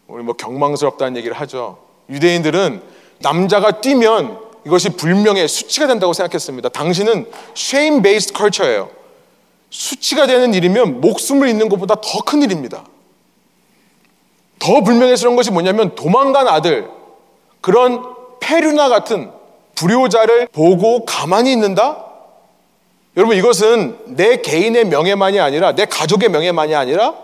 우리 0.08 0.22
뭐 0.22 0.34
경망스럽다는 0.34 1.16
얘기를 1.16 1.38
하죠. 1.40 1.78
유대인들은 2.10 2.82
남자가 3.20 3.80
뛰면 3.80 4.38
이것이 4.66 4.90
불명의 4.90 5.48
수치가 5.48 5.86
된다고 5.86 6.12
생각했습니다. 6.12 6.68
당신은 6.70 7.30
shame 7.56 8.02
based 8.02 8.34
culture예요. 8.36 8.90
수치가 9.72 10.26
되는 10.26 10.52
일이면 10.52 11.00
목숨을 11.00 11.48
잃는 11.48 11.68
것보다 11.70 11.94
더 11.96 12.20
큰 12.20 12.42
일입니다. 12.42 12.84
더 14.58 14.82
불명예스러운 14.82 15.34
것이 15.34 15.50
뭐냐면 15.50 15.94
도망간 15.96 16.46
아들, 16.46 16.88
그런 17.60 18.02
페류나 18.38 18.88
같은 18.88 19.32
불효자를 19.74 20.48
보고 20.52 21.04
가만히 21.04 21.52
있는다? 21.52 22.04
여러분 23.16 23.36
이것은 23.36 23.98
내 24.14 24.36
개인의 24.36 24.84
명예만이 24.84 25.40
아니라 25.40 25.74
내 25.74 25.86
가족의 25.86 26.28
명예만이 26.28 26.74
아니라 26.74 27.14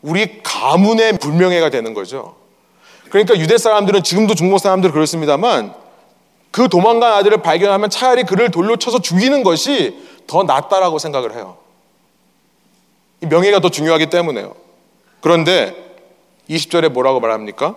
우리 0.00 0.42
가문의 0.42 1.18
불명예가 1.18 1.70
되는 1.70 1.94
거죠. 1.94 2.34
그러니까 3.10 3.38
유대 3.38 3.58
사람들은 3.58 4.02
지금도 4.02 4.34
중국 4.34 4.58
사람들 4.58 4.92
그렇습니다만 4.92 5.74
그 6.50 6.68
도망간 6.68 7.12
아들을 7.12 7.42
발견하면 7.42 7.90
차라리 7.90 8.24
그를 8.24 8.50
돌로 8.50 8.76
쳐서 8.76 9.00
죽이는 9.00 9.42
것이 9.42 9.98
더 10.26 10.42
낫다라고 10.42 10.98
생각을 10.98 11.34
해요. 11.34 11.61
이 13.22 13.26
명예가 13.26 13.60
더 13.60 13.68
중요하기 13.68 14.06
때문에요. 14.06 14.54
그런데 15.20 15.74
20절에 16.50 16.88
뭐라고 16.88 17.20
말합니까? 17.20 17.76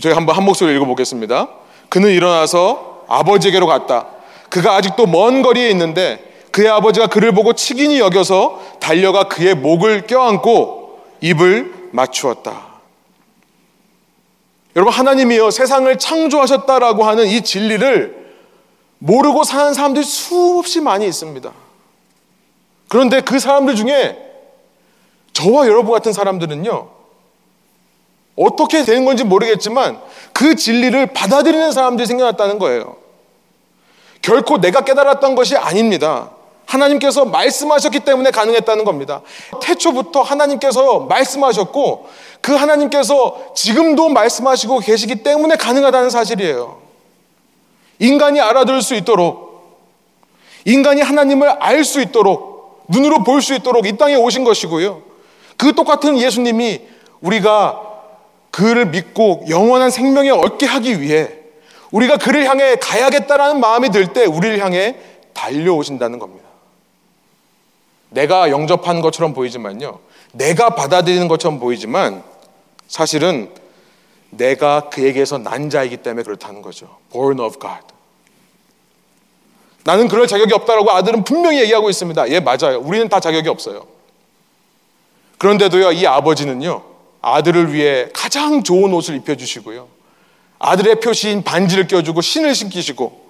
저희 0.00 0.14
한번 0.14 0.36
한 0.36 0.44
목소리 0.44 0.74
읽어보겠습니다. 0.76 1.48
그는 1.88 2.10
일어나서 2.10 3.04
아버지에게로 3.08 3.66
갔다. 3.66 4.06
그가 4.48 4.76
아직도 4.76 5.06
먼 5.06 5.42
거리에 5.42 5.70
있는데 5.70 6.24
그의 6.50 6.68
아버지가 6.68 7.08
그를 7.08 7.32
보고 7.32 7.52
치긴이 7.52 8.00
여겨서 8.00 8.60
달려가 8.80 9.24
그의 9.24 9.54
목을 9.54 10.06
껴안고 10.06 11.00
입을 11.20 11.90
맞추었다. 11.92 12.68
여러분 14.76 14.94
하나님이요 14.94 15.50
세상을 15.50 15.98
창조하셨다라고 15.98 17.04
하는 17.04 17.26
이 17.26 17.42
진리를 17.42 18.28
모르고 18.98 19.44
사는 19.44 19.74
사람들이 19.74 20.04
수없이 20.04 20.80
많이 20.80 21.06
있습니다. 21.06 21.52
그런데 22.88 23.20
그 23.20 23.38
사람들 23.38 23.76
중에 23.76 24.16
저와 25.32 25.66
여러분 25.66 25.92
같은 25.92 26.12
사람들은요 26.12 26.88
어떻게 28.36 28.84
되는 28.84 29.04
건지 29.04 29.24
모르겠지만 29.24 30.00
그 30.32 30.54
진리를 30.54 31.06
받아들이는 31.12 31.72
사람들이 31.72 32.06
생겨났다는 32.06 32.58
거예요. 32.58 32.96
결코 34.22 34.58
내가 34.60 34.82
깨달았던 34.82 35.34
것이 35.34 35.56
아닙니다. 35.56 36.30
하나님께서 36.66 37.24
말씀하셨기 37.24 38.00
때문에 38.00 38.30
가능했다는 38.30 38.84
겁니다. 38.84 39.22
태초부터 39.60 40.22
하나님께서 40.22 41.00
말씀하셨고 41.00 42.08
그 42.40 42.54
하나님께서 42.54 43.52
지금도 43.54 44.10
말씀하시고 44.10 44.80
계시기 44.80 45.22
때문에 45.22 45.56
가능하다는 45.56 46.10
사실이에요. 46.10 46.80
인간이 47.98 48.40
알아들을 48.40 48.82
수 48.82 48.94
있도록 48.94 49.48
인간이 50.64 51.00
하나님을 51.00 51.48
알 51.48 51.84
수 51.84 52.00
있도록 52.00 52.57
눈으로 52.88 53.22
볼 53.22 53.40
수 53.40 53.54
있도록 53.54 53.86
이 53.86 53.96
땅에 53.96 54.14
오신 54.14 54.44
것이고요. 54.44 55.02
그 55.56 55.74
똑같은 55.74 56.18
예수님이 56.18 56.82
우리가 57.20 57.82
그를 58.50 58.86
믿고 58.86 59.44
영원한 59.48 59.90
생명에 59.90 60.30
얻게 60.30 60.66
하기 60.66 61.00
위해 61.00 61.30
우리가 61.90 62.16
그를 62.16 62.44
향해 62.48 62.76
가야겠다라는 62.76 63.60
마음이 63.60 63.90
들 63.90 64.12
때 64.12 64.24
우리를 64.24 64.58
향해 64.60 64.96
달려오신다는 65.34 66.18
겁니다. 66.18 66.46
내가 68.10 68.50
영접한 68.50 69.00
것처럼 69.00 69.34
보이지만요. 69.34 69.98
내가 70.32 70.70
받아들이는 70.70 71.28
것처럼 71.28 71.58
보이지만 71.60 72.22
사실은 72.86 73.50
내가 74.30 74.88
그에게서 74.88 75.38
난 75.38 75.70
자이기 75.70 75.98
때문에 75.98 76.22
그렇다는 76.22 76.62
거죠. 76.62 76.96
Born 77.12 77.40
of 77.40 77.58
God. 77.58 77.80
나는 79.88 80.06
그럴 80.06 80.26
자격이 80.26 80.52
없다라고 80.52 80.90
아들은 80.90 81.24
분명히 81.24 81.62
얘기하고 81.62 81.88
있습니다. 81.88 82.28
예, 82.28 82.40
맞아요. 82.40 82.78
우리는 82.78 83.08
다 83.08 83.20
자격이 83.20 83.48
없어요. 83.48 83.86
그런데도요, 85.38 85.92
이 85.92 86.06
아버지는요, 86.06 86.82
아들을 87.22 87.72
위해 87.72 88.10
가장 88.12 88.62
좋은 88.62 88.92
옷을 88.92 89.16
입혀주시고요. 89.16 89.88
아들의 90.58 91.00
표시인 91.00 91.42
반지를 91.42 91.86
껴주고 91.86 92.20
신을 92.20 92.54
신기시고 92.54 93.28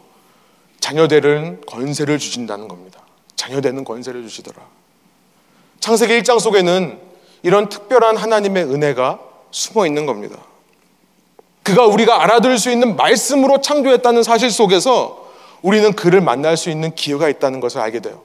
자녀들은 0.81 1.61
건세를 1.65 2.19
주신다는 2.19 2.67
겁니다. 2.67 3.03
자녀되는 3.37 3.85
권세를 3.85 4.25
주시더라. 4.25 4.61
창세기 5.79 6.23
1장 6.23 6.41
속에는 6.41 6.99
이런 7.45 7.69
특별한 7.69 8.17
하나님의 8.17 8.65
은혜가 8.65 9.21
숨어 9.53 9.87
있는 9.87 10.07
겁니다. 10.07 10.37
그가 11.63 11.87
우리가 11.87 12.21
알아들을 12.25 12.59
수 12.59 12.69
있는 12.73 12.97
말씀으로 12.97 13.61
창조했다는 13.61 14.25
사실 14.25 14.51
속에서 14.51 15.28
우리는 15.63 15.93
그를 15.93 16.21
만날 16.21 16.57
수 16.57 16.71
있는 16.71 16.95
기회가 16.95 17.29
있다는 17.29 17.61
것을 17.61 17.81
알게 17.81 18.01
돼요. 18.01 18.23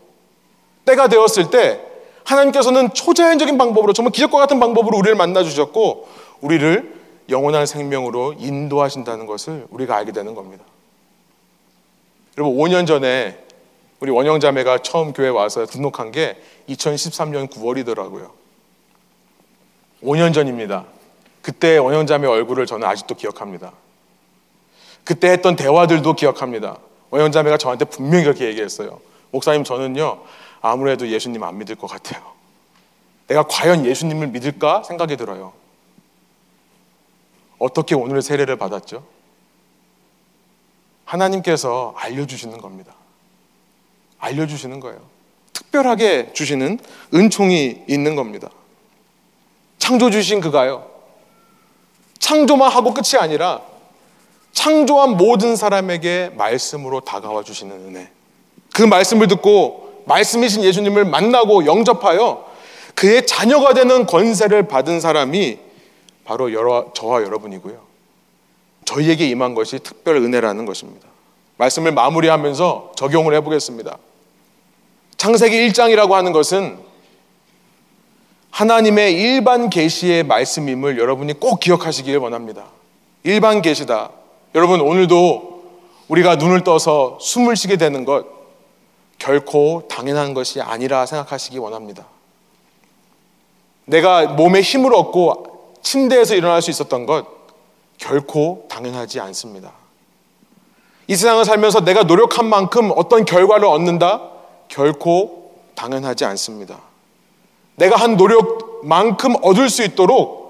때가 0.86 1.08
되었을 1.08 1.50
때 1.50 1.82
하나님께서는 2.24 2.94
초자연적인 2.94 3.58
방법으로 3.58 3.94
정말 3.94 4.12
기적과 4.12 4.38
같은 4.40 4.60
방법으로 4.60 4.98
우리를 4.98 5.16
만나 5.16 5.44
주셨고 5.44 6.08
우리를 6.42 7.02
영원한 7.30 7.66
생명으로 7.66 8.36
인도하신다는 8.38 9.26
것을 9.26 9.66
우리가 9.70 9.96
알게 9.96 10.12
되는 10.12 10.36
겁니다. 10.36 10.64
여러분 12.38 12.58
5년 12.58 12.88
전에 12.88 13.38
우리 14.00 14.12
원영 14.12 14.40
자매가 14.40 14.80
처음 14.80 15.14
교회 15.14 15.30
와서 15.30 15.66
등록한 15.66 16.12
게 16.12 16.36
2013년 16.68 17.50
9월이더라고요. 17.50 18.32
5년 20.04 20.34
전입니다. 20.34 20.86
그때 21.42 21.78
원영 21.78 22.06
자매 22.06 22.28
얼굴을 22.28 22.66
저는 22.66 22.86
아직도 22.86 23.16
기억합니다. 23.16 23.72
그때 25.04 25.30
했던 25.30 25.56
대화들도 25.56 26.14
기억합니다. 26.14 26.78
원영 27.14 27.32
자매가 27.32 27.60
저한테 27.60 27.86
분명히 27.86 28.24
그렇게 28.24 28.48
얘기했어요. 28.48 29.00
목사님 29.30 29.64
저는요 29.64 30.24
아무래도 30.62 31.08
예수님 31.08 31.44
안 31.44 31.60
믿을 31.60 31.76
것 31.76 31.86
같아요. 31.86 32.24
내가 33.28 33.44
과연 33.44 33.86
예수님을 33.86 34.30
믿을까 34.30 34.82
생각이 34.82 35.16
들어요. 35.16 35.54
어떻게 37.60 37.94
오늘 37.94 38.24
세례를 38.24 38.56
받았죠? 38.56 39.06
하나님께서 41.06 41.94
알려주시는 41.98 42.58
겁니다. 42.58 42.96
알려주시는 44.18 44.80
거예요. 44.80 45.00
특별하게 45.54 46.34
주시는 46.34 46.80
은총이 47.14 47.84
있는 47.88 48.16
겁니다. 48.16 48.50
창조 49.78 50.10
주신 50.10 50.42
그가요. 50.42 50.90
창조만 52.18 52.72
하고 52.72 52.92
끝이 52.92 53.20
아니라 53.20 53.62
창조한 54.54 55.18
모든 55.18 55.56
사람에게 55.56 56.32
말씀으로 56.36 57.02
다가와 57.02 57.44
주시는 57.44 57.76
은혜. 57.88 58.10
그 58.74 58.84
말씀을 58.84 59.28
듣고 59.28 60.04
말씀이신 60.06 60.64
예수님을 60.64 61.06
만나고 61.06 61.66
영접하여 61.66 62.46
그의 62.96 63.26
자녀가 63.26 63.74
되는 63.74 64.06
권세를 64.06 64.68
받은 64.68 65.00
사람이 65.00 65.60
바로 66.24 66.54
여러, 66.54 66.92
저와 66.94 67.24
여러분이고요. 67.24 67.82
저희에게 68.86 69.28
임한 69.28 69.56
것이 69.56 69.80
특별 69.80 70.18
은혜라는 70.18 70.66
것입니다. 70.66 71.08
말씀을 71.58 71.92
마무리하면서 71.92 72.94
적용을 72.96 73.34
해보겠습니다. 73.36 73.98
창세기 75.18 75.56
1장이라고 75.70 76.12
하는 76.12 76.32
것은 76.32 76.78
하나님의 78.52 79.14
일반 79.14 79.70
계시의 79.70 80.24
말씀임을 80.24 81.00
여러분이 81.00 81.40
꼭 81.40 81.60
기억하시길 81.60 82.18
원합니다. 82.18 82.66
일반 83.24 83.62
계시다. 83.62 84.12
여러분 84.56 84.82
오늘도 84.82 85.64
우리가 86.08 86.36
눈을 86.36 86.64
떠서 86.64 87.18
숨을 87.20 87.56
쉬게 87.56 87.78
되는 87.78 88.06
것 88.06 88.26
결코 89.18 89.88
당연한 89.90 90.34
것이 90.34 90.62
아니라 90.62 91.06
생각하시기 91.06 91.58
원합니다. 91.58 92.06
내가 93.86 94.26
몸에 94.28 94.62
힘을 94.62 94.94
얻고 94.94 95.78
침대에서 95.82 96.36
일어날 96.36 96.62
수 96.62 96.70
있었던 96.70 97.06
것 97.06 97.26
결코 97.98 98.66
당연하지 98.70 99.20
않습니다. 99.20 99.72
이 101.08 101.16
세상을 101.16 101.44
살면서 101.46 101.82
내가 101.82 102.04
노력한 102.04 102.46
만큼 102.46 102.92
어떤 102.96 103.26
결과를 103.26 103.66
얻는다? 103.68 104.30
결코 104.68 105.52
당연하지 105.76 106.26
않습니다. 106.26 106.80
내가 107.76 107.96
한 107.96 108.18
노력만큼 108.18 109.36
얻을 109.42 109.70
수 109.70 109.84
있도록 109.84 110.44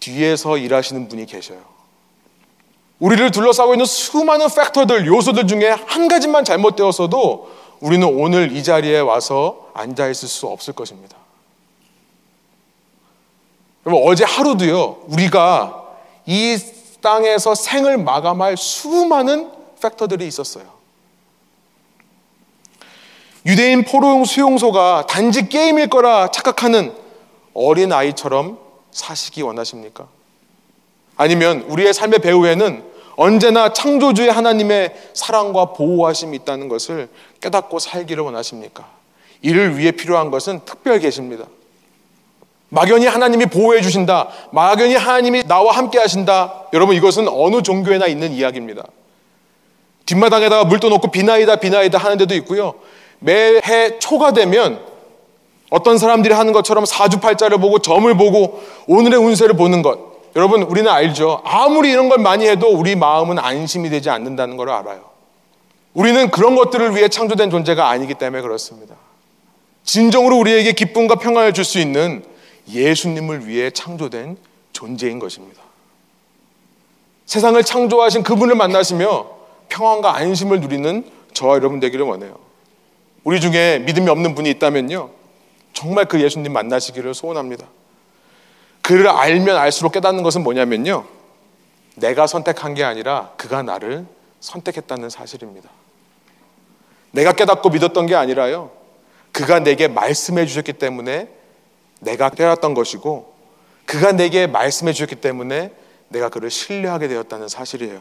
뒤에서 0.00 0.58
일하시는 0.58 1.08
분이 1.08 1.26
계셔요. 1.26 1.75
우리를 2.98 3.30
둘러싸고 3.30 3.74
있는 3.74 3.84
수많은 3.84 4.48
팩터들, 4.48 5.06
요소들 5.06 5.46
중에 5.46 5.68
한 5.68 6.08
가지만 6.08 6.44
잘못되었어도 6.44 7.50
우리는 7.80 8.06
오늘 8.06 8.56
이 8.56 8.62
자리에 8.62 9.00
와서 9.00 9.68
앉아 9.74 10.08
있을 10.08 10.28
수 10.28 10.46
없을 10.46 10.72
것입니다. 10.72 11.16
여러분, 13.84 14.08
어제 14.08 14.24
하루도요, 14.24 15.04
우리가 15.08 15.84
이 16.24 16.58
땅에서 17.02 17.54
생을 17.54 17.98
마감할 17.98 18.56
수많은 18.56 19.50
팩터들이 19.80 20.26
있었어요. 20.26 20.64
유대인 23.44 23.84
포로용 23.84 24.24
수용소가 24.24 25.06
단지 25.06 25.48
게임일 25.48 25.88
거라 25.88 26.30
착각하는 26.32 26.92
어린 27.54 27.92
아이처럼 27.92 28.58
사시기 28.90 29.42
원하십니까? 29.42 30.08
아니면 31.16 31.64
우리의 31.68 31.92
삶의 31.94 32.20
배후에는 32.20 32.84
언제나 33.16 33.72
창조주의 33.72 34.30
하나님의 34.30 34.94
사랑과 35.14 35.72
보호하심이 35.72 36.36
있다는 36.36 36.68
것을 36.68 37.08
깨닫고 37.40 37.78
살기를 37.78 38.22
원하십니까? 38.22 38.86
이를 39.42 39.78
위해 39.78 39.92
필요한 39.92 40.30
것은 40.30 40.60
특별 40.64 40.98
계십니다. 40.98 41.46
막연히 42.68 43.06
하나님이 43.06 43.46
보호해 43.46 43.80
주신다. 43.80 44.28
막연히 44.50 44.96
하나님이 44.96 45.44
나와 45.44 45.72
함께 45.72 45.98
하신다. 45.98 46.64
여러분 46.72 46.94
이것은 46.96 47.28
어느 47.28 47.62
종교에나 47.62 48.06
있는 48.06 48.32
이야기입니다. 48.32 48.84
뒷마당에다가 50.04 50.64
물도 50.64 50.88
놓고 50.88 51.10
비나이다 51.10 51.56
비나이다 51.56 51.98
하는 51.98 52.18
데도 52.18 52.34
있고요. 52.36 52.74
매해 53.18 53.98
초가 53.98 54.32
되면 54.32 54.80
어떤 55.70 55.98
사람들이 55.98 56.34
하는 56.34 56.52
것처럼 56.52 56.84
사주팔자를 56.84 57.58
보고 57.58 57.78
점을 57.78 58.14
보고 58.16 58.62
오늘의 58.86 59.18
운세를 59.18 59.56
보는 59.56 59.82
것. 59.82 60.15
여러분, 60.36 60.62
우리는 60.62 60.90
알죠. 60.90 61.40
아무리 61.44 61.90
이런 61.90 62.08
걸 62.08 62.18
많이 62.18 62.46
해도 62.46 62.68
우리 62.68 62.94
마음은 62.94 63.38
안심이 63.38 63.88
되지 63.88 64.10
않는다는 64.10 64.56
걸 64.56 64.68
알아요. 64.68 65.10
우리는 65.94 66.30
그런 66.30 66.54
것들을 66.54 66.94
위해 66.94 67.08
창조된 67.08 67.50
존재가 67.50 67.88
아니기 67.88 68.14
때문에 68.14 68.42
그렇습니다. 68.42 68.94
진정으로 69.84 70.36
우리에게 70.36 70.72
기쁨과 70.72 71.16
평안을 71.16 71.54
줄 71.54 71.64
수 71.64 71.78
있는 71.78 72.22
예수님을 72.68 73.48
위해 73.48 73.70
창조된 73.70 74.36
존재인 74.72 75.18
것입니다. 75.18 75.62
세상을 77.24 77.62
창조하신 77.62 78.22
그분을 78.22 78.56
만나시며 78.56 79.26
평안과 79.70 80.16
안심을 80.16 80.60
누리는 80.60 81.10
저와 81.32 81.54
여러분 81.56 81.80
되기를 81.80 82.04
원해요. 82.04 82.38
우리 83.24 83.40
중에 83.40 83.78
믿음이 83.80 84.08
없는 84.10 84.34
분이 84.34 84.50
있다면요. 84.50 85.10
정말 85.72 86.04
그 86.04 86.20
예수님 86.20 86.52
만나시기를 86.52 87.14
소원합니다. 87.14 87.66
그를 88.86 89.08
알면 89.08 89.56
알수록 89.56 89.90
깨닫는 89.90 90.22
것은 90.22 90.44
뭐냐면요. 90.44 91.04
내가 91.96 92.28
선택한 92.28 92.74
게 92.74 92.84
아니라 92.84 93.32
그가 93.36 93.64
나를 93.64 94.06
선택했다는 94.38 95.10
사실입니다. 95.10 95.68
내가 97.10 97.32
깨닫고 97.32 97.68
믿었던 97.70 98.06
게 98.06 98.14
아니라요. 98.14 98.70
그가 99.32 99.58
내게 99.58 99.88
말씀해 99.88 100.46
주셨기 100.46 100.74
때문에 100.74 101.28
내가 101.98 102.30
깨닫던 102.30 102.74
것이고 102.74 103.34
그가 103.86 104.12
내게 104.12 104.46
말씀해 104.46 104.92
주셨기 104.92 105.16
때문에 105.16 105.72
내가 106.06 106.28
그를 106.28 106.48
신뢰하게 106.48 107.08
되었다는 107.08 107.48
사실이에요. 107.48 108.00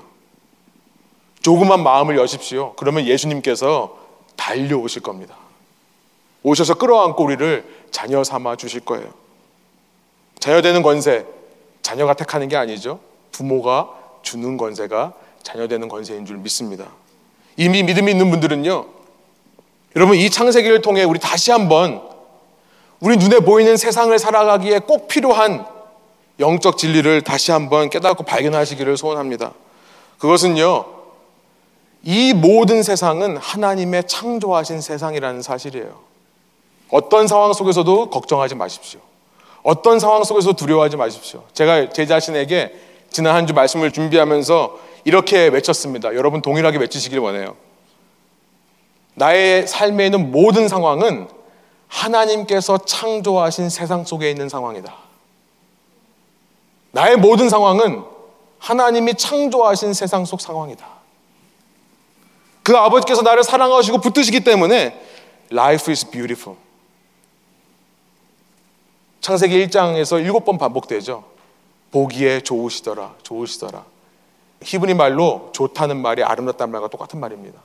조그만 1.41 1.81
마음을 1.81 2.15
여십시오. 2.15 2.75
그러면 2.75 3.07
예수님께서 3.07 3.97
달려오실 4.35 5.01
겁니다. 5.01 5.35
오셔서 6.43 6.75
끌어안고 6.75 7.23
우리를 7.23 7.87
자녀 7.89 8.23
삼아 8.23 8.57
주실 8.57 8.81
거예요. 8.81 9.24
자녀 10.45 10.61
되는 10.61 10.83
권세, 10.83 11.25
자녀가 11.81 12.13
택하는 12.13 12.47
게 12.47 12.55
아니죠. 12.55 12.99
부모가 13.31 13.89
주는 14.21 14.57
권세가 14.57 15.13
자녀 15.41 15.67
되는 15.67 15.89
권세인 15.89 16.23
줄 16.27 16.37
믿습니다. 16.37 16.85
이미 17.57 17.81
믿음이 17.81 18.11
있는 18.11 18.29
분들은요, 18.29 18.85
여러분 19.95 20.15
이 20.17 20.29
창세기를 20.29 20.83
통해 20.83 21.03
우리 21.03 21.17
다시 21.17 21.49
한번 21.49 22.07
우리 22.99 23.17
눈에 23.17 23.39
보이는 23.39 23.75
세상을 23.75 24.19
살아가기에 24.19 24.81
꼭 24.85 25.07
필요한 25.07 25.65
영적 26.39 26.77
진리를 26.77 27.23
다시 27.23 27.51
한번 27.51 27.89
깨닫고 27.89 28.21
발견하시기를 28.21 28.97
소원합니다. 28.97 29.51
그것은요, 30.19 30.85
이 32.03 32.33
모든 32.35 32.83
세상은 32.83 33.37
하나님의 33.37 34.03
창조하신 34.05 34.81
세상이라는 34.81 35.41
사실이에요. 35.41 36.01
어떤 36.91 37.27
상황 37.27 37.51
속에서도 37.51 38.11
걱정하지 38.11 38.53
마십시오. 38.53 38.99
어떤 39.65 39.99
상황 39.99 40.23
속에서 40.23 40.53
두려워하지 40.53 40.95
마십시오. 40.95 41.43
제가 41.53 41.89
제 41.89 42.05
자신에게 42.05 42.71
지난 43.09 43.35
한 43.35 43.47
주 43.47 43.53
말씀을 43.53 43.91
준비하면서 43.91 44.77
이렇게 45.05 45.47
외쳤습니다. 45.47 46.13
여러분 46.13 46.41
동일하게 46.43 46.77
외치시길 46.77 47.17
원해요. 47.17 47.55
나의 49.15 49.65
삶에 49.67 50.05
있는 50.05 50.31
모든 50.31 50.67
상황은 50.67 51.27
하나님께서 51.87 52.77
창조하신 52.77 53.69
세상 53.71 54.05
속에 54.05 54.29
있는 54.29 54.49
상황이다. 54.49 54.93
나의 56.91 57.17
모든 57.17 57.49
상황은 57.49 58.03
하나님이 58.59 59.15
창조하신 59.15 59.93
세상 59.95 60.25
속 60.25 60.41
상황이다. 60.41 60.85
그 62.61 62.77
아버지께서 62.77 63.23
나를 63.23 63.43
사랑하시고 63.43 63.99
붙드시기 63.99 64.43
때문에 64.43 64.99
life 65.51 65.91
is 65.91 66.07
beautiful. 66.09 66.57
창세기 69.25 69.65
1장에서 69.65 70.21
일곱 70.21 70.45
번 70.45 70.59
반복되죠. 70.59 71.23
보기에 71.89 72.41
좋으시더라, 72.41 73.15
좋으시더라. 73.23 73.83
히브리 74.61 74.93
말로 74.93 75.49
좋다는 75.51 75.97
말이 75.99 76.23
아름답다는 76.23 76.71
말과 76.71 76.89
똑같은 76.89 77.19
말입니다. 77.19 77.59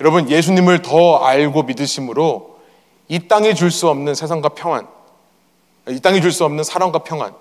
여러분, 0.00 0.30
예수님을 0.30 0.82
더 0.82 1.16
알고 1.24 1.64
믿으심으로 1.64 2.60
이 3.08 3.26
땅에 3.26 3.52
줄수 3.52 3.88
없는 3.88 4.14
세상과 4.14 4.50
평안, 4.50 4.86
이 5.88 5.98
땅에 5.98 6.20
줄수 6.20 6.44
없는 6.44 6.62
사랑과 6.62 7.00
평안, 7.00 7.34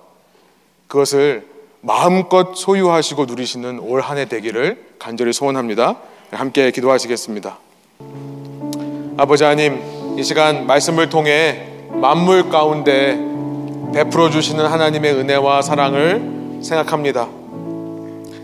그것을 0.87 1.47
마음껏 1.81 2.55
소유하시고 2.55 3.25
누리시는 3.25 3.77
올 3.79 4.01
한 4.01 4.17
해 4.17 4.25
되기를 4.25 4.95
간절히 4.97 5.33
소원합니다. 5.33 5.97
함께 6.31 6.71
기도하시겠습니다. 6.71 7.59
아버지 9.17 9.43
하나님, 9.43 10.17
이 10.17 10.23
시간 10.23 10.65
말씀을 10.65 11.09
통해 11.09 11.68
만물 11.91 12.49
가운데 12.49 13.17
베풀어 13.93 14.29
주시는 14.29 14.65
하나님의 14.65 15.13
은혜와 15.13 15.61
사랑을 15.61 16.59
생각합니다. 16.61 17.27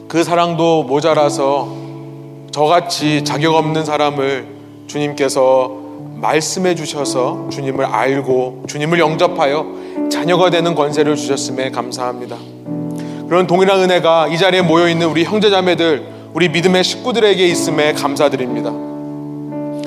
그 0.07 0.23
사랑도 0.23 0.83
모자라서 0.83 1.69
저같이 2.51 3.23
자격 3.23 3.55
없는 3.55 3.85
사람을 3.85 4.47
주님께서 4.87 5.71
말씀해 6.15 6.75
주셔서 6.75 7.47
주님을 7.51 7.85
알고 7.85 8.63
주님을 8.67 8.99
영접하여 8.99 9.65
자녀가 10.09 10.49
되는 10.49 10.73
권세를 10.73 11.15
주셨음에 11.15 11.71
감사합니다. 11.71 12.37
그런 13.27 13.47
동일한 13.47 13.81
은혜가 13.81 14.27
이 14.27 14.37
자리에 14.37 14.61
모여 14.61 14.87
있는 14.87 15.07
우리 15.07 15.23
형제자매들, 15.23 16.07
우리 16.33 16.49
믿음의 16.49 16.83
식구들에게 16.83 17.45
있음에 17.45 17.93
감사드립니다. 17.93 18.94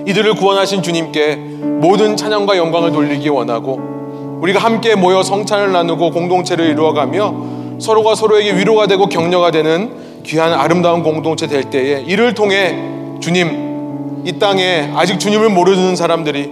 이들을 0.09 0.37
구원하신 0.37 0.83
주님께 0.83 1.37
모든 1.37 2.17
찬양과 2.17 2.57
영광을 2.57 2.93
돌리기 2.93 3.29
원하고 3.29 4.39
우리가 4.41 4.59
함께 4.59 4.95
모여 4.95 5.23
성찬을 5.23 5.71
나누고 5.73 6.13
공동체를 6.13 6.65
이루어가며 6.71 7.79
서로가 7.79 8.15
서로에게 8.15 8.57
위로가 8.57 8.87
되고 8.87 9.07
격려가 9.07 9.51
되는 9.51 10.23
귀한 10.25 10.55
아름다운 10.55 11.03
공동체 11.03 11.47
될 11.47 11.65
때에 11.65 12.05
이를 12.07 12.33
통해 12.33 12.75
주님 13.21 14.25
이 14.25 14.39
땅에 14.39 14.91
아직 14.95 15.21
주님을 15.21 15.51
모르는 15.51 15.95
사람들이 15.95 16.51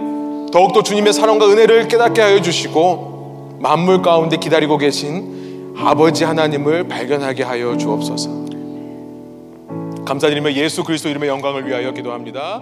더욱더 0.53 0.83
주님의 0.83 1.11
사랑과 1.13 1.49
은혜를 1.49 1.87
깨닫게 1.87 2.21
하여 2.21 2.39
주시고 2.39 3.57
만물 3.59 4.03
가운데 4.03 4.37
기다리고 4.37 4.77
계신 4.77 5.73
아버지 5.75 6.23
하나님을 6.23 6.87
발견하게 6.87 7.43
하여 7.43 7.75
주옵소서. 7.75 8.29
감사드리며 10.05 10.53
예수 10.53 10.83
그리스도 10.83 11.09
이름의 11.09 11.27
영광을 11.27 11.67
위하여 11.67 11.91
기도합니다. 11.91 12.61